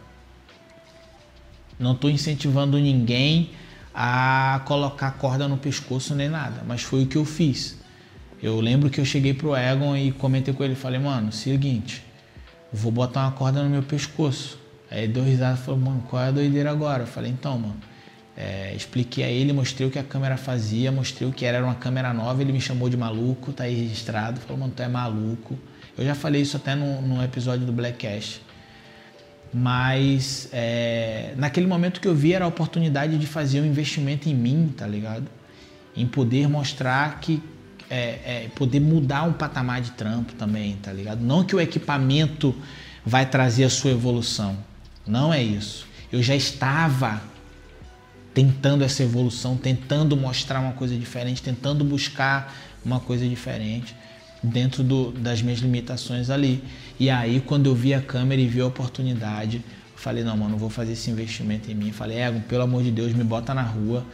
Não 1.78 1.92
estou 1.92 2.08
incentivando 2.08 2.78
ninguém 2.78 3.50
a 3.94 4.62
colocar 4.64 5.10
corda 5.12 5.46
no 5.46 5.58
pescoço 5.58 6.14
nem 6.14 6.30
nada, 6.30 6.62
mas 6.66 6.82
foi 6.82 7.02
o 7.02 7.06
que 7.06 7.16
eu 7.16 7.26
fiz. 7.26 7.78
Eu 8.42 8.58
lembro 8.60 8.88
que 8.88 9.00
eu 9.00 9.04
cheguei 9.04 9.34
pro 9.34 9.54
Egon 9.54 9.96
e 9.96 10.12
comentei 10.12 10.54
com 10.54 10.64
ele, 10.64 10.74
falei, 10.74 10.98
mano, 10.98 11.30
seguinte, 11.30 12.02
vou 12.72 12.90
botar 12.90 13.22
uma 13.22 13.32
corda 13.32 13.62
no 13.62 13.68
meu 13.68 13.82
pescoço. 13.82 14.63
Aí 14.94 15.08
deu 15.08 15.24
risada 15.24 15.58
e 15.58 15.62
falou, 15.62 15.80
mano, 15.80 16.04
qual 16.08 16.22
é 16.22 16.28
a 16.28 16.30
doideira 16.30 16.70
agora? 16.70 17.02
Eu 17.02 17.06
falei, 17.08 17.32
então, 17.32 17.58
mano, 17.58 17.76
é, 18.36 18.72
expliquei 18.76 19.24
a 19.24 19.28
ele, 19.28 19.52
mostrei 19.52 19.88
o 19.88 19.90
que 19.90 19.98
a 19.98 20.04
câmera 20.04 20.36
fazia, 20.36 20.92
mostrei 20.92 21.28
o 21.28 21.32
que 21.32 21.44
era, 21.44 21.56
era 21.56 21.66
uma 21.66 21.74
câmera 21.74 22.14
nova, 22.14 22.40
ele 22.40 22.52
me 22.52 22.60
chamou 22.60 22.88
de 22.88 22.96
maluco, 22.96 23.52
tá 23.52 23.64
aí 23.64 23.74
registrado, 23.74 24.40
falou, 24.40 24.58
mano, 24.58 24.72
tu 24.74 24.82
é 24.84 24.88
maluco. 24.88 25.58
Eu 25.98 26.04
já 26.04 26.14
falei 26.14 26.42
isso 26.42 26.56
até 26.56 26.76
no, 26.76 27.02
no 27.02 27.22
episódio 27.24 27.66
do 27.66 27.72
Black 27.72 28.06
Cash. 28.06 28.40
Mas 29.52 30.48
é, 30.52 31.34
naquele 31.36 31.66
momento 31.66 32.00
que 32.00 32.06
eu 32.06 32.14
vi 32.14 32.32
era 32.32 32.44
a 32.44 32.48
oportunidade 32.48 33.18
de 33.18 33.26
fazer 33.26 33.60
um 33.60 33.66
investimento 33.66 34.28
em 34.28 34.34
mim, 34.34 34.72
tá 34.76 34.86
ligado? 34.86 35.26
Em 35.96 36.06
poder 36.06 36.48
mostrar 36.48 37.20
que. 37.20 37.42
É, 37.90 38.44
é, 38.44 38.50
poder 38.56 38.80
mudar 38.80 39.24
um 39.24 39.32
patamar 39.34 39.80
de 39.80 39.90
trampo 39.90 40.32
também, 40.32 40.74
tá 40.76 40.90
ligado? 40.90 41.20
Não 41.20 41.44
que 41.44 41.54
o 41.54 41.60
equipamento 41.60 42.54
vai 43.04 43.26
trazer 43.26 43.64
a 43.64 43.70
sua 43.70 43.90
evolução. 43.90 44.56
Não 45.06 45.32
é 45.32 45.42
isso. 45.42 45.86
Eu 46.12 46.22
já 46.22 46.34
estava 46.34 47.22
tentando 48.32 48.82
essa 48.82 49.02
evolução, 49.02 49.56
tentando 49.56 50.16
mostrar 50.16 50.60
uma 50.60 50.72
coisa 50.72 50.96
diferente, 50.96 51.42
tentando 51.42 51.84
buscar 51.84 52.52
uma 52.84 53.00
coisa 53.00 53.26
diferente 53.26 53.94
dentro 54.42 54.82
do, 54.82 55.12
das 55.12 55.40
minhas 55.40 55.60
limitações 55.60 56.30
ali. 56.30 56.62
E 56.98 57.08
aí, 57.08 57.40
quando 57.40 57.66
eu 57.66 57.74
vi 57.74 57.94
a 57.94 58.00
câmera 58.00 58.40
e 58.40 58.46
vi 58.46 58.60
a 58.60 58.66
oportunidade, 58.66 59.64
falei: 59.96 60.24
não, 60.24 60.36
mano, 60.36 60.56
vou 60.56 60.68
fazer 60.70 60.92
esse 60.92 61.10
investimento 61.10 61.70
em 61.70 61.74
mim. 61.74 61.92
Falei: 61.92 62.18
Ego, 62.18 62.40
pelo 62.40 62.62
amor 62.62 62.82
de 62.82 62.90
Deus, 62.90 63.12
me 63.12 63.24
bota 63.24 63.54
na 63.54 63.62
rua. 63.62 64.04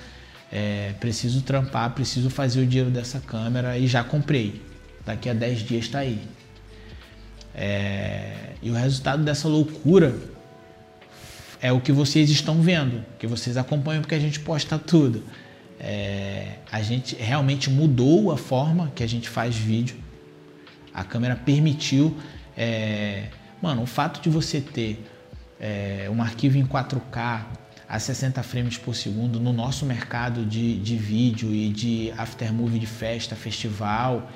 É, 0.53 0.95
preciso 0.99 1.43
trampar, 1.43 1.91
preciso 1.91 2.29
fazer 2.29 2.61
o 2.61 2.67
dinheiro 2.67 2.91
dessa 2.91 3.21
câmera 3.21 3.79
e 3.79 3.87
já 3.87 4.03
comprei. 4.03 4.61
Daqui 5.07 5.29
a 5.29 5.35
10 5.35 5.61
dias 5.61 5.85
está 5.85 6.01
aí. 6.01 6.21
É, 7.55 8.55
e 8.63 8.71
o 8.71 8.75
resultado 8.75 9.23
dessa 9.23 9.49
loucura 9.49 10.15
é 11.61 11.73
o 11.73 11.81
que 11.81 11.93
vocês 11.93 12.31
estão 12.31 12.63
vendo, 12.63 13.05
que 13.19 13.27
vocês 13.27 13.57
acompanham 13.57 14.03
porque 14.03 14.15
a 14.15 14.19
gente 14.19 14.41
posta 14.41 14.79
tudo. 14.79 15.23
É, 15.79 16.59
a 16.71 16.83
gente 16.83 17.17
realmente 17.17 17.71
mudou 17.71 18.31
a 18.31 18.37
forma 18.37 18.93
que 18.95 19.03
a 19.03 19.07
gente 19.07 19.29
faz 19.29 19.57
vídeo. 19.57 19.97
A 20.93 21.05
câmera 21.05 21.37
permitiu. 21.37 22.17
É, 22.57 23.29
mano, 23.63 23.83
o 23.83 23.87
fato 23.87 24.21
de 24.21 24.29
você 24.29 24.61
ter 24.61 25.05
é, 25.59 26.09
um 26.11 26.23
arquivo 26.23 26.59
em 26.59 26.67
4K 26.67 27.45
a 27.89 27.99
60 27.99 28.43
frames 28.43 28.79
por 28.79 28.95
segundo 28.95 29.41
no 29.41 29.53
nosso 29.53 29.85
mercado 29.85 30.45
de, 30.45 30.79
de 30.79 30.97
vídeo 30.97 31.53
e 31.53 31.69
de 31.69 32.13
aftermovie 32.17 32.79
de 32.79 32.87
festa, 32.87 33.35
festival, 33.35 34.31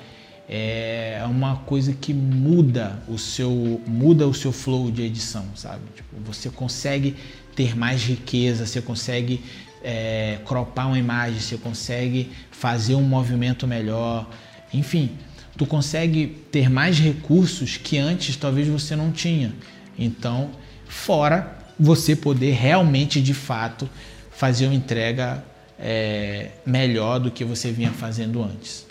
é 0.47 1.23
uma 1.27 1.57
coisa 1.57 1.91
que 1.93 2.13
muda 2.13 2.99
o 3.07 3.17
seu 3.17 3.81
muda 3.87 4.27
o 4.27 4.33
seu 4.33 4.51
flow 4.51 4.91
de 4.91 5.01
edição, 5.01 5.45
sabe? 5.55 5.81
Tipo, 5.95 6.15
você 6.23 6.49
consegue 6.49 7.15
ter 7.55 7.75
mais 7.75 8.03
riqueza, 8.03 8.65
você 8.65 8.81
consegue 8.81 9.41
é, 9.83 10.39
cropar 10.45 10.87
uma 10.87 10.99
imagem, 10.99 11.39
você 11.39 11.57
consegue 11.57 12.31
fazer 12.51 12.95
um 12.95 13.01
movimento 13.03 13.65
melhor, 13.65 14.29
enfim, 14.73 15.11
tu 15.57 15.65
consegue 15.65 16.27
ter 16.51 16.69
mais 16.69 16.99
recursos 16.99 17.77
que 17.77 17.97
antes 17.97 18.35
talvez 18.35 18.67
você 18.67 18.95
não 18.95 19.11
tinha. 19.11 19.53
Então, 19.97 20.51
fora 20.87 21.57
você 21.79 22.15
poder 22.15 22.53
realmente, 22.53 23.21
de 23.21 23.33
fato, 23.33 23.89
fazer 24.31 24.65
uma 24.65 24.75
entrega 24.75 25.43
é, 25.79 26.51
melhor 26.65 27.19
do 27.19 27.31
que 27.31 27.43
você 27.43 27.71
vinha 27.71 27.91
fazendo 27.91 28.43
antes. 28.43 28.85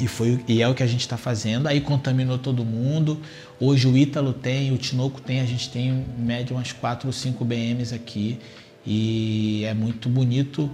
E, 0.00 0.08
foi, 0.08 0.42
e 0.48 0.62
é 0.62 0.68
o 0.68 0.74
que 0.74 0.82
a 0.82 0.86
gente 0.86 1.00
está 1.00 1.16
fazendo. 1.16 1.66
Aí 1.66 1.80
contaminou 1.80 2.38
todo 2.38 2.64
mundo. 2.64 3.20
Hoje 3.60 3.86
o 3.86 3.96
Ítalo 3.96 4.32
tem, 4.32 4.72
o 4.72 4.78
Tinoco 4.78 5.20
tem, 5.20 5.40
a 5.40 5.44
gente 5.44 5.68
tem 5.68 5.88
em 5.88 6.22
média 6.22 6.56
umas 6.56 6.72
4 6.72 7.06
ou 7.06 7.12
5 7.12 7.44
BMs 7.44 7.94
aqui. 7.94 8.38
E 8.86 9.62
é 9.66 9.74
muito 9.74 10.08
bonito 10.08 10.70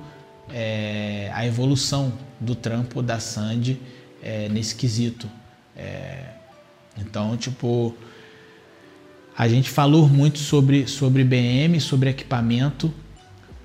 é, 0.48 1.30
a 1.34 1.44
evolução 1.44 2.12
do 2.38 2.54
trampo 2.54 3.02
da 3.02 3.18
Sandy 3.18 3.80
é, 4.22 4.48
nesse 4.48 4.74
quesito. 4.74 5.28
É, 5.76 6.24
então, 6.98 7.36
tipo, 7.36 7.94
a 9.36 9.48
gente 9.48 9.68
falou 9.68 10.08
muito 10.08 10.38
sobre, 10.38 10.86
sobre 10.86 11.24
BM, 11.24 11.80
sobre 11.80 12.10
equipamento, 12.10 12.92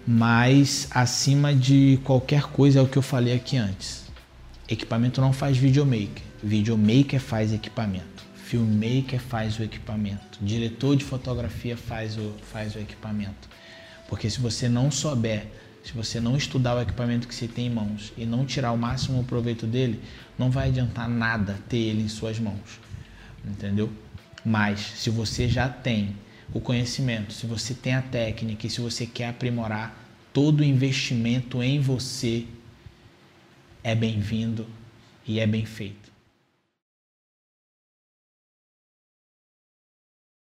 mas 0.06 0.88
acima 0.91 1.54
de 1.54 2.00
qualquer 2.04 2.43
coisa 2.43 2.80
é 2.80 2.82
o 2.82 2.88
que 2.88 2.97
eu 2.97 3.02
falei 3.02 3.34
aqui 3.34 3.58
antes. 3.58 4.11
Equipamento 4.72 5.20
não 5.20 5.34
faz 5.34 5.58
videomaker, 5.58 6.24
videomaker 6.42 7.20
faz 7.20 7.52
equipamento, 7.52 8.24
filmmaker 8.46 9.20
faz 9.20 9.60
o 9.60 9.64
equipamento, 9.64 10.40
diretor 10.42 10.96
de 10.96 11.04
fotografia 11.04 11.76
faz 11.76 12.18
o, 12.18 12.34
faz 12.54 12.74
o 12.74 12.80
equipamento. 12.80 13.50
Porque 14.08 14.30
se 14.30 14.40
você 14.40 14.70
não 14.70 14.90
souber, 14.90 15.46
se 15.84 15.92
você 15.92 16.22
não 16.22 16.38
estudar 16.38 16.78
o 16.78 16.82
equipamento 16.82 17.28
que 17.28 17.36
você 17.36 17.50
tem 17.50 17.68
em 17.68 17.70
mãos 17.70 18.14
e 18.16 18.26
não 18.26 18.46
tirar 18.46 18.72
o 18.72 18.78
máximo 18.78 19.26
proveito 19.26 19.68
dele, 19.68 20.00
não 20.40 20.50
vai 20.50 20.70
adiantar 20.70 21.10
nada 21.10 21.60
ter 21.68 21.76
ele 21.76 22.04
em 22.04 22.08
suas 22.08 22.40
mãos. 22.40 22.80
Entendeu? 23.46 23.92
Mas 24.46 24.80
se 24.80 25.10
você 25.10 25.50
já 25.50 25.68
tem 25.68 26.16
o 26.54 26.62
conhecimento, 26.62 27.34
se 27.34 27.46
você 27.46 27.74
tem 27.74 27.94
a 27.94 28.02
técnica 28.02 28.68
e 28.68 28.70
se 28.70 28.80
você 28.80 29.06
quer 29.06 29.28
aprimorar, 29.28 30.02
todo 30.32 30.64
investimento 30.64 31.62
em 31.62 31.78
você 31.82 32.46
é 33.84 33.96
bem-vindo 33.96 34.67
e 35.26 35.39
é 35.39 35.48
bem 35.48 35.65
feito. 35.65 36.01